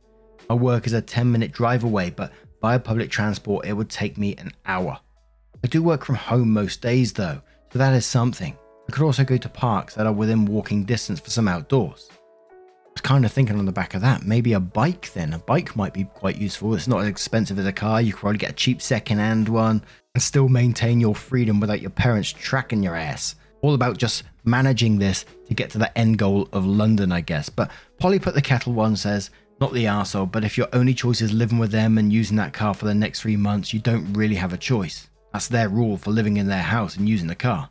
My 0.48 0.54
work 0.54 0.86
is 0.86 0.92
a 0.92 1.00
10 1.00 1.32
minute 1.32 1.52
drive 1.52 1.84
away, 1.84 2.10
but 2.10 2.32
via 2.60 2.78
public 2.78 3.10
transport, 3.10 3.66
it 3.66 3.72
would 3.72 3.88
take 3.88 4.18
me 4.18 4.34
an 4.36 4.52
hour. 4.66 4.98
I 5.62 5.66
do 5.66 5.82
work 5.82 6.04
from 6.04 6.16
home 6.16 6.50
most 6.50 6.82
days 6.82 7.14
though, 7.14 7.40
so 7.72 7.78
that 7.78 7.94
is 7.94 8.04
something. 8.04 8.56
I 8.88 8.92
could 8.92 9.04
also 9.04 9.24
go 9.24 9.36
to 9.36 9.48
parks 9.48 9.94
that 9.94 10.06
are 10.06 10.12
within 10.12 10.44
walking 10.44 10.84
distance 10.84 11.20
for 11.20 11.30
some 11.30 11.48
outdoors. 11.48 12.08
I 12.10 12.90
was 12.94 13.00
kind 13.00 13.24
of 13.24 13.32
thinking 13.32 13.58
on 13.58 13.66
the 13.66 13.72
back 13.72 13.94
of 13.94 14.02
that, 14.02 14.24
maybe 14.24 14.52
a 14.52 14.60
bike 14.60 15.12
then. 15.14 15.32
A 15.32 15.38
bike 15.38 15.74
might 15.74 15.94
be 15.94 16.04
quite 16.04 16.36
useful. 16.36 16.74
It's 16.74 16.86
not 16.86 17.00
as 17.00 17.08
expensive 17.08 17.58
as 17.58 17.66
a 17.66 17.72
car. 17.72 18.00
You 18.00 18.12
could 18.12 18.20
probably 18.20 18.38
get 18.38 18.50
a 18.50 18.54
cheap 18.54 18.80
second 18.80 19.18
hand 19.18 19.48
one 19.48 19.82
and 20.14 20.22
still 20.22 20.48
maintain 20.48 21.00
your 21.00 21.14
freedom 21.14 21.60
without 21.60 21.80
your 21.80 21.90
parents 21.90 22.30
tracking 22.30 22.82
your 22.82 22.94
ass. 22.94 23.34
All 23.62 23.74
about 23.74 23.98
just 23.98 24.24
managing 24.44 24.98
this 24.98 25.24
to 25.46 25.54
get 25.54 25.70
to 25.70 25.78
the 25.78 25.96
end 25.98 26.18
goal 26.18 26.48
of 26.52 26.66
London, 26.66 27.10
I 27.10 27.22
guess. 27.22 27.48
But 27.48 27.70
Polly 27.98 28.18
put 28.18 28.34
the 28.34 28.42
kettle 28.42 28.74
one 28.74 28.94
says, 28.94 29.30
not 29.60 29.72
the 29.72 29.84
arsehole, 29.84 30.30
but 30.30 30.44
if 30.44 30.58
your 30.58 30.68
only 30.72 30.94
choice 30.94 31.20
is 31.20 31.32
living 31.32 31.58
with 31.58 31.70
them 31.70 31.96
and 31.96 32.12
using 32.12 32.36
that 32.36 32.52
car 32.52 32.74
for 32.74 32.84
the 32.84 32.94
next 32.94 33.20
three 33.22 33.36
months, 33.36 33.72
you 33.72 33.80
don't 33.80 34.12
really 34.12 34.34
have 34.34 34.52
a 34.52 34.58
choice. 34.58 35.08
That's 35.32 35.48
their 35.48 35.68
rule 35.68 35.96
for 35.96 36.10
living 36.10 36.36
in 36.36 36.46
their 36.46 36.62
house 36.62 36.96
and 36.96 37.08
using 37.08 37.28
the 37.28 37.34
car. 37.34 37.70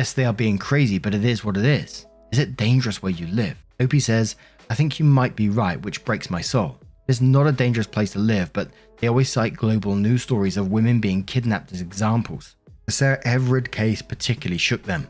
Yes, 0.00 0.14
they 0.14 0.24
are 0.24 0.32
being 0.32 0.56
crazy, 0.56 0.96
but 0.96 1.14
it 1.14 1.26
is 1.26 1.44
what 1.44 1.58
it 1.58 1.64
is. 1.66 2.06
Is 2.32 2.38
it 2.38 2.56
dangerous 2.56 3.02
where 3.02 3.12
you 3.12 3.26
live? 3.26 3.62
Opie 3.80 4.00
says, 4.00 4.36
I 4.70 4.74
think 4.74 4.98
you 4.98 5.04
might 5.04 5.36
be 5.36 5.50
right, 5.50 5.78
which 5.82 6.06
breaks 6.06 6.30
my 6.30 6.40
soul. 6.40 6.78
It's 7.06 7.20
not 7.20 7.46
a 7.46 7.52
dangerous 7.52 7.86
place 7.86 8.12
to 8.12 8.18
live, 8.18 8.50
but 8.54 8.70
they 8.96 9.08
always 9.08 9.28
cite 9.28 9.58
global 9.58 9.94
news 9.94 10.22
stories 10.22 10.56
of 10.56 10.70
women 10.70 11.00
being 11.00 11.22
kidnapped 11.22 11.70
as 11.72 11.82
examples. 11.82 12.56
The 12.86 12.92
Sarah 12.92 13.20
Everard 13.26 13.70
case 13.70 14.00
particularly 14.00 14.56
shook 14.56 14.84
them. 14.84 15.06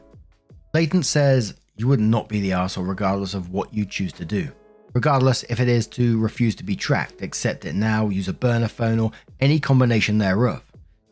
Leighton 0.75 1.05
says, 1.05 1.55
You 1.77 1.87
would 1.87 2.01
not 2.01 2.29
be 2.29 2.41
the 2.41 2.51
arsehole 2.51 2.89
regardless 2.89 3.35
of 3.35 3.51
what 3.51 3.73
you 3.73 3.85
choose 3.85 4.13
to 4.15 4.25
do. 4.25 4.51
Regardless 4.93 5.45
if 5.45 5.61
it 5.61 5.69
is 5.69 5.87
to 5.99 6.19
refuse 6.19 6.57
to 6.57 6.65
be 6.65 6.75
tracked, 6.75 7.23
accept 7.23 7.65
it 7.65 7.77
now, 7.77 8.09
use 8.09 8.27
a 8.27 8.33
burner 8.33 8.67
phone, 8.67 8.99
or 8.99 9.13
any 9.39 9.61
combination 9.61 10.19
thereof. 10.19 10.65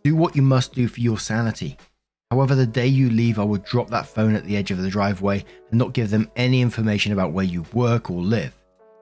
Do 0.03 0.17
what 0.17 0.35
you 0.35 0.43
must 0.43 0.73
do 0.73 0.89
for 0.89 0.99
your 0.99 1.21
sanity. 1.21 1.77
However, 2.31 2.55
the 2.55 2.67
day 2.67 2.87
you 2.87 3.09
leave, 3.09 3.39
I 3.39 3.45
would 3.45 3.65
drop 3.65 3.89
that 3.89 4.07
phone 4.07 4.35
at 4.35 4.45
the 4.45 4.57
edge 4.57 4.71
of 4.71 4.79
the 4.79 4.91
driveway 4.91 5.43
and 5.71 5.79
not 5.79 5.95
give 5.95 6.11
them 6.11 6.31
any 6.37 6.61
information 6.61 7.13
about 7.13 7.33
where 7.33 7.45
you 7.45 7.65
work 7.73 8.11
or 8.11 8.21
live. 8.21 8.55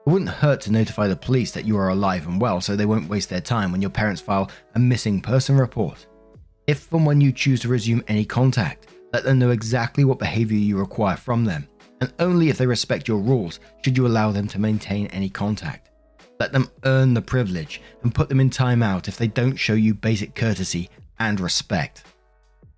It 0.05 0.09
wouldn't 0.09 0.29
hurt 0.29 0.61
to 0.61 0.71
notify 0.71 1.09
the 1.09 1.17
police 1.17 1.51
that 1.51 1.65
you 1.65 1.77
are 1.77 1.89
alive 1.89 2.25
and 2.25 2.39
well 2.39 2.61
so 2.61 2.75
they 2.75 2.85
won't 2.85 3.09
waste 3.09 3.29
their 3.29 3.41
time 3.41 3.73
when 3.73 3.81
your 3.81 3.89
parents 3.89 4.21
file 4.21 4.49
a 4.75 4.79
missing 4.79 5.19
person 5.19 5.57
report. 5.57 6.05
If 6.67 6.93
and 6.93 7.05
when 7.05 7.19
you 7.19 7.33
choose 7.33 7.59
to 7.61 7.67
resume 7.67 8.01
any 8.07 8.23
contact, 8.23 8.87
let 9.11 9.25
them 9.25 9.39
know 9.39 9.49
exactly 9.49 10.05
what 10.05 10.19
behavior 10.19 10.57
you 10.57 10.77
require 10.77 11.17
from 11.17 11.43
them, 11.43 11.67
and 11.99 12.13
only 12.19 12.47
if 12.47 12.57
they 12.57 12.65
respect 12.65 13.09
your 13.09 13.19
rules 13.19 13.59
should 13.83 13.97
you 13.97 14.07
allow 14.07 14.31
them 14.31 14.47
to 14.47 14.59
maintain 14.59 15.07
any 15.07 15.29
contact. 15.29 15.89
Let 16.39 16.53
them 16.53 16.69
earn 16.85 17.13
the 17.13 17.21
privilege 17.21 17.81
and 18.03 18.15
put 18.15 18.29
them 18.29 18.39
in 18.39 18.49
timeout 18.49 19.09
if 19.09 19.17
they 19.17 19.27
don't 19.27 19.57
show 19.57 19.73
you 19.73 19.93
basic 19.93 20.33
courtesy 20.33 20.89
and 21.19 21.41
respect. 21.41 22.05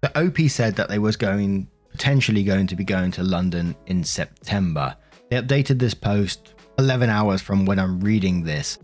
The 0.02 0.18
OP 0.18 0.50
said 0.50 0.76
that 0.76 0.88
they 0.88 1.00
was 1.00 1.18
going 1.18 1.68
potentially 1.92 2.44
going 2.44 2.68
to 2.68 2.76
be 2.76 2.84
going 2.84 3.12
to 3.12 3.24
London 3.24 3.76
in 3.88 4.04
September. 4.04 4.96
They 5.30 5.42
updated 5.42 5.80
this 5.80 5.94
post 5.94 6.54
11 6.78 7.10
hours 7.10 7.42
from 7.42 7.66
when 7.66 7.80
I'm 7.80 8.00
reading 8.00 8.44
this, 8.44 8.78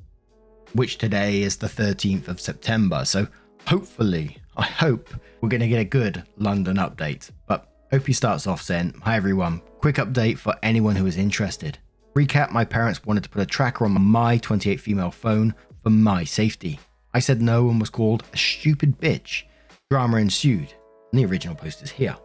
which 0.74 0.98
today 0.98 1.44
is 1.44 1.56
the 1.56 1.68
13th 1.68 2.28
of 2.28 2.42
September. 2.42 3.06
So 3.06 3.28
hopefully, 3.66 4.38
I 4.58 4.64
hope 4.64 5.10
we're 5.40 5.50
going 5.50 5.62
to 5.62 5.68
get 5.68 5.80
a 5.80 5.86
good 5.86 6.24
London 6.38 6.78
update. 6.78 7.32
But 7.48 7.70
OP 7.94 8.10
starts 8.10 8.48
off 8.48 8.62
saying, 8.62 8.96
Hi 9.04 9.16
everyone, 9.16 9.62
quick 9.80 9.96
update 9.96 10.38
for 10.38 10.56
anyone 10.62 10.98
who 10.98 11.06
is 11.06 11.18
interested. 11.18 11.78
Recap 12.16 12.52
My 12.52 12.66
parents 12.66 13.06
wanted 13.06 13.24
to 13.24 13.30
put 13.30 13.42
a 13.42 13.46
tracker 13.46 13.86
on 13.86 14.02
my 14.02 14.38
28 14.38 14.82
female 14.82 15.12
phone 15.12 15.56
for 15.84 15.90
my 15.90 16.26
safety. 16.26 16.80
I 17.14 17.20
said 17.20 17.42
no 17.42 17.70
and 17.70 17.80
was 17.80 17.90
called 17.90 18.24
a 18.34 18.38
stupid 18.38 19.00
bitch. 19.00 19.44
Drama 19.90 20.18
ensued, 20.18 20.74
the 21.16 21.26
original 21.26 21.56
post 21.56 21.82
is 21.82 21.92
here. 21.92 22.16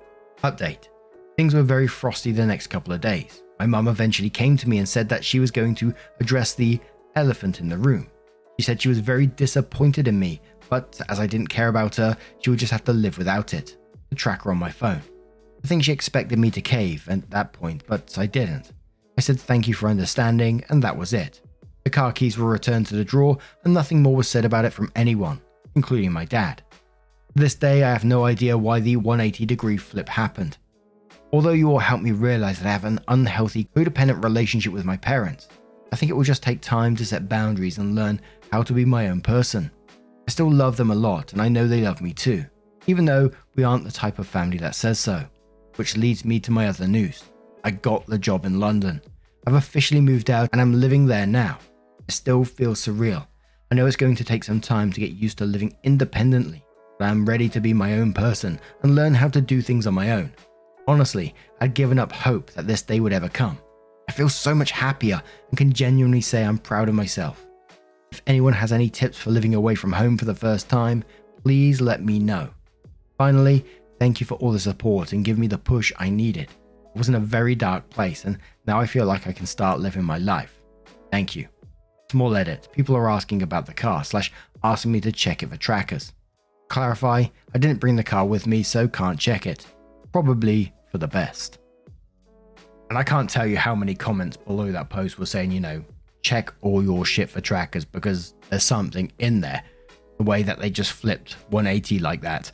Update 0.43 0.89
Things 1.37 1.55
were 1.55 1.63
very 1.63 1.87
frosty 1.87 2.33
the 2.33 2.45
next 2.45 2.67
couple 2.67 2.93
of 2.93 3.01
days. 3.01 3.43
My 3.59 3.67
mum 3.67 3.89
eventually 3.89 4.31
came 4.31 4.57
to 4.59 4.69
me 4.69 4.79
and 4.79 4.89
said 4.89 5.09
that 5.09 5.25
she 5.25 5.41
was 5.41 5.51
going 5.51 5.75
to 5.77 5.95
address 6.21 6.55
the 6.55 6.81
elephant 7.15 7.61
in 7.61 7.69
the 7.69 7.79
room. 7.79 8.09
She 8.59 8.65
said 8.65 8.81
she 8.81 8.89
was 8.89 8.99
very 8.99 9.27
disappointed 9.27 10.09
in 10.09 10.19
me, 10.19 10.41
but 10.69 11.01
as 11.09 11.19
I 11.19 11.27
didn't 11.27 11.49
care 11.49 11.69
about 11.69 11.97
her, 11.97 12.17
she 12.41 12.51
would 12.51 12.59
just 12.59 12.73
have 12.73 12.85
to 12.85 12.93
live 12.93 13.19
without 13.19 13.55
it. 13.55 13.77
The 14.11 14.17
tracker 14.17 14.51
on 14.51 14.59
my 14.59 14.71
phone. 14.71 15.03
I 15.63 15.67
think 15.67 15.85
she 15.85 15.93
expected 15.93 16.39
me 16.39 16.51
to 16.53 16.61
cave 16.61 17.07
at 17.09 17.31
that 17.31 17.53
point, 17.53 17.85
but 17.87 18.17
I 18.19 18.27
didn't. 18.27 18.73
I 19.19 19.21
said 19.21 19.39
thank 19.39 19.69
you 19.69 19.75
for 19.75 19.89
understanding, 19.89 20.65
and 20.69 20.83
that 20.83 20.97
was 20.97 21.13
it. 21.13 21.41
The 21.85 21.91
car 21.91 22.13
keys 22.13 22.39
were 22.39 22.51
returned 22.51 22.87
to 22.89 22.97
the 22.97 23.05
drawer, 23.05 23.39
and 23.65 23.75
nothing 23.75 24.03
more 24.03 24.17
was 24.17 24.29
said 24.29 24.45
about 24.45 24.65
it 24.65 24.73
from 24.73 24.93
anyone, 24.95 25.41
including 25.75 26.13
my 26.13 26.25
dad. 26.25 26.63
This 27.35 27.55
day, 27.55 27.85
I 27.85 27.93
have 27.93 28.05
no 28.05 28.25
idea 28.25 28.59
why 28.59 28.81
the 28.81 28.97
180 28.97 29.47
degree 29.47 29.77
flip 29.77 30.09
happened. 30.09 30.59
Although 31.33 31.53
you 31.53 31.71
all 31.71 31.79
helped 31.79 32.03
me 32.03 32.11
realize 32.11 32.59
that 32.59 32.67
I 32.67 32.73
have 32.73 32.85
an 32.85 32.99
unhealthy, 33.07 33.69
codependent 33.77 34.25
relationship 34.25 34.73
with 34.73 34.85
my 34.85 34.97
parents, 34.97 35.49
I 35.93 35.97
think 35.97 36.11
it 36.11 36.15
will 36.15 36.25
just 36.25 36.43
take 36.43 36.61
time 36.61 36.97
to 36.97 37.07
set 37.07 37.29
boundaries 37.29 37.79
and 37.79 37.95
learn 37.95 38.21
how 38.51 38.65
to 38.65 38.73
be 38.73 38.85
my 38.85 39.09
own 39.09 39.21
person. 39.21 39.71
I 40.27 40.31
still 40.31 40.51
love 40.51 40.77
them 40.77 40.91
a 40.91 40.95
lot, 40.95 41.33
and 41.33 41.41
I 41.41 41.49
know 41.49 41.69
they 41.69 41.83
love 41.83 42.01
me 42.01 42.13
too, 42.13 42.45
even 42.89 43.05
though 43.05 43.31
we 43.55 43.63
aren't 43.63 43.85
the 43.85 43.93
type 43.93 44.19
of 44.19 44.27
family 44.27 44.59
that 44.59 44.75
says 44.75 44.99
so. 44.99 45.25
Which 45.77 45.97
leads 45.97 46.25
me 46.25 46.41
to 46.41 46.51
my 46.51 46.67
other 46.67 46.89
news. 46.89 47.23
I 47.63 47.71
got 47.71 48.07
the 48.07 48.19
job 48.19 48.45
in 48.45 48.59
London. 48.59 49.01
I've 49.47 49.55
officially 49.55 50.01
moved 50.01 50.31
out 50.31 50.49
and 50.53 50.61
I'm 50.61 50.81
living 50.81 51.07
there 51.07 51.27
now. 51.27 51.59
It 52.09 52.13
still 52.13 52.45
feels 52.45 52.85
surreal. 52.85 53.27
I 53.71 53.77
know 53.77 53.87
it's 53.87 53.97
going 53.97 54.17
to 54.17 54.25
take 54.25 54.43
some 54.43 54.61
time 54.61 54.93
to 54.93 55.01
get 55.01 55.13
used 55.13 55.39
to 55.39 55.45
living 55.45 55.77
independently, 55.85 56.65
but 57.01 57.07
I'm 57.07 57.25
ready 57.25 57.49
to 57.49 57.63
be 57.63 57.73
my 57.73 57.95
own 57.95 58.13
person 58.13 58.61
and 58.83 58.95
learn 58.95 59.15
how 59.15 59.29
to 59.29 59.41
do 59.41 59.63
things 59.63 59.87
on 59.87 59.95
my 59.95 60.13
own. 60.13 60.31
Honestly, 60.87 61.35
I'd 61.63 61.73
given 61.73 61.99
up 61.99 62.13
hope 62.13 62.51
that 62.51 62.67
this 62.67 62.83
day 62.83 63.01
would 63.01 63.15
ever 63.15 63.31
come. 63.31 63.59
I 64.07 64.13
feel 64.13 64.29
so 64.29 64.55
much 64.55 64.71
happier 64.71 65.23
and 65.49 65.57
can 65.57 65.73
genuinely 65.73 66.21
say 66.21 66.45
I'm 66.45 66.59
proud 66.59 66.91
of 66.91 66.95
myself. 66.95 67.47
If 68.13 68.21
anyone 68.27 68.53
has 68.53 68.71
any 68.71 68.91
tips 68.91 69.17
for 69.17 69.31
living 69.31 69.55
away 69.55 69.77
from 69.77 69.93
home 69.93 70.19
for 70.19 70.27
the 70.27 70.35
first 70.35 70.69
time, 70.69 71.03
please 71.43 71.81
let 71.81 72.05
me 72.05 72.19
know. 72.19 72.51
Finally, 73.17 73.65
thank 73.99 74.21
you 74.21 74.27
for 74.27 74.35
all 74.35 74.53
the 74.53 74.61
support 74.61 75.15
and 75.15 75.25
giving 75.25 75.41
me 75.41 75.47
the 75.47 75.57
push 75.57 75.91
I 75.99 76.11
needed. 76.11 76.51
I 76.95 76.99
was 76.99 77.09
in 77.09 77.15
a 77.15 77.21
very 77.21 77.55
dark 77.55 77.89
place 77.89 78.27
and 78.27 78.37
now 78.67 78.79
I 78.79 78.85
feel 78.85 79.07
like 79.07 79.27
I 79.27 79.33
can 79.33 79.47
start 79.47 79.81
living 79.81 80.05
my 80.05 80.19
life. 80.19 80.61
Thank 81.11 81.35
you. 81.35 81.49
Small 82.11 82.37
edit. 82.37 82.69
People 82.73 82.95
are 82.95 83.09
asking 83.09 83.41
about 83.41 83.65
the 83.65 83.73
car, 83.73 84.05
slash 84.05 84.31
asking 84.63 84.93
me 84.93 85.01
to 85.01 85.13
check 85.13 85.43
it 85.43 85.49
for 85.49 85.57
trackers. 85.57 86.13
Clarify, 86.71 87.25
I 87.53 87.59
didn't 87.59 87.81
bring 87.81 87.97
the 87.97 88.05
car 88.05 88.25
with 88.25 88.47
me, 88.47 88.63
so 88.63 88.87
can't 88.87 89.19
check 89.19 89.45
it. 89.45 89.67
Probably 90.13 90.73
for 90.91 90.99
the 90.99 91.09
best. 91.09 91.59
And 92.89 92.97
I 92.97 93.03
can't 93.03 93.29
tell 93.29 93.45
you 93.45 93.57
how 93.57 93.75
many 93.75 93.95
comments 93.95 94.37
below 94.37 94.71
that 94.71 94.89
post 94.89 95.19
were 95.19 95.27
saying, 95.27 95.51
you 95.51 95.59
know, 95.59 95.85
check 96.23 96.55
all 96.61 96.81
your 96.83 97.05
shit 97.05 97.29
for 97.29 97.41
trackers 97.41 97.85
because 97.85 98.35
there's 98.49 98.63
something 98.63 99.11
in 99.19 99.41
there. 99.41 99.65
The 100.19 100.23
way 100.23 100.45
that 100.45 100.61
they 100.61 100.71
just 100.71 100.93
flipped 100.93 101.33
180 101.49 101.99
like 101.99 102.21
that. 102.21 102.53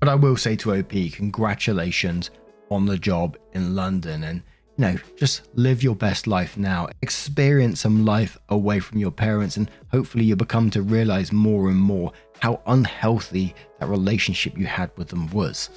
But 0.00 0.08
I 0.08 0.16
will 0.16 0.36
say 0.36 0.56
to 0.56 0.74
OP, 0.74 0.90
congratulations 1.12 2.30
on 2.70 2.86
the 2.86 2.98
job 2.98 3.36
in 3.52 3.76
London 3.76 4.24
and 4.24 4.42
you 4.76 4.82
know, 4.84 4.96
just 5.16 5.42
live 5.54 5.82
your 5.82 5.96
best 5.96 6.26
life 6.26 6.56
now. 6.56 6.88
Experience 7.02 7.80
some 7.80 8.04
life 8.04 8.36
away 8.50 8.78
from 8.78 8.98
your 8.98 9.10
parents, 9.10 9.56
and 9.56 9.70
hopefully, 9.90 10.24
you'll 10.24 10.36
become 10.36 10.70
to 10.70 10.82
realize 10.82 11.32
more 11.32 11.70
and 11.70 11.80
more 11.80 12.12
how 12.40 12.60
unhealthy 12.66 13.54
that 13.80 13.88
relationship 13.88 14.58
you 14.58 14.66
had 14.66 14.90
with 14.96 15.08
them 15.08 15.28
was. 15.30 15.70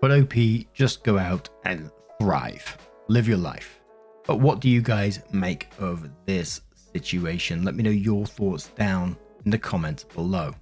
But 0.00 0.12
OP, 0.12 0.34
just 0.74 1.02
go 1.02 1.18
out 1.18 1.48
and 1.64 1.90
thrive. 2.20 2.76
Live 3.08 3.26
your 3.26 3.38
life. 3.38 3.80
But 4.26 4.40
what 4.40 4.60
do 4.60 4.68
you 4.68 4.82
guys 4.82 5.20
make 5.32 5.68
of 5.78 6.08
this 6.26 6.60
situation? 6.92 7.64
Let 7.64 7.74
me 7.74 7.82
know 7.82 7.90
your 7.90 8.26
thoughts 8.26 8.68
down 8.68 9.16
in 9.44 9.50
the 9.50 9.58
comments 9.58 10.04
below. 10.04 10.54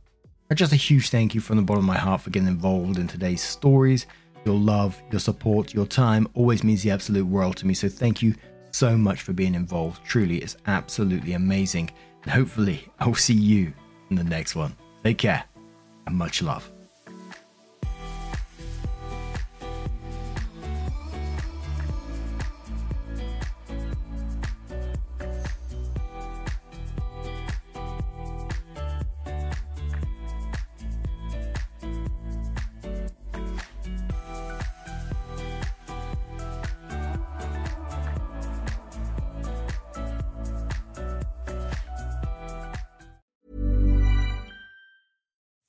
And 0.48 0.56
just 0.56 0.72
a 0.72 0.76
huge 0.76 1.10
thank 1.10 1.34
you 1.34 1.40
from 1.40 1.56
the 1.56 1.62
bottom 1.62 1.82
of 1.82 1.86
my 1.88 1.98
heart 1.98 2.20
for 2.20 2.30
getting 2.30 2.48
involved 2.48 2.98
in 2.98 3.08
today's 3.08 3.42
stories. 3.42 4.06
Your 4.46 4.54
love, 4.54 5.02
your 5.10 5.18
support, 5.18 5.74
your 5.74 5.86
time 5.86 6.28
always 6.34 6.62
means 6.62 6.84
the 6.84 6.92
absolute 6.92 7.26
world 7.26 7.56
to 7.58 7.66
me. 7.66 7.74
So 7.74 7.88
thank 7.88 8.22
you 8.22 8.34
so 8.70 8.96
much 8.96 9.22
for 9.22 9.32
being 9.32 9.56
involved. 9.56 10.04
Truly, 10.04 10.38
it's 10.38 10.56
absolutely 10.68 11.32
amazing. 11.32 11.90
And 12.22 12.30
hopefully, 12.30 12.88
I'll 13.00 13.14
see 13.16 13.34
you 13.34 13.72
in 14.08 14.16
the 14.16 14.24
next 14.24 14.54
one. 14.54 14.76
Take 15.02 15.18
care 15.18 15.44
and 16.06 16.16
much 16.16 16.42
love. 16.42 16.70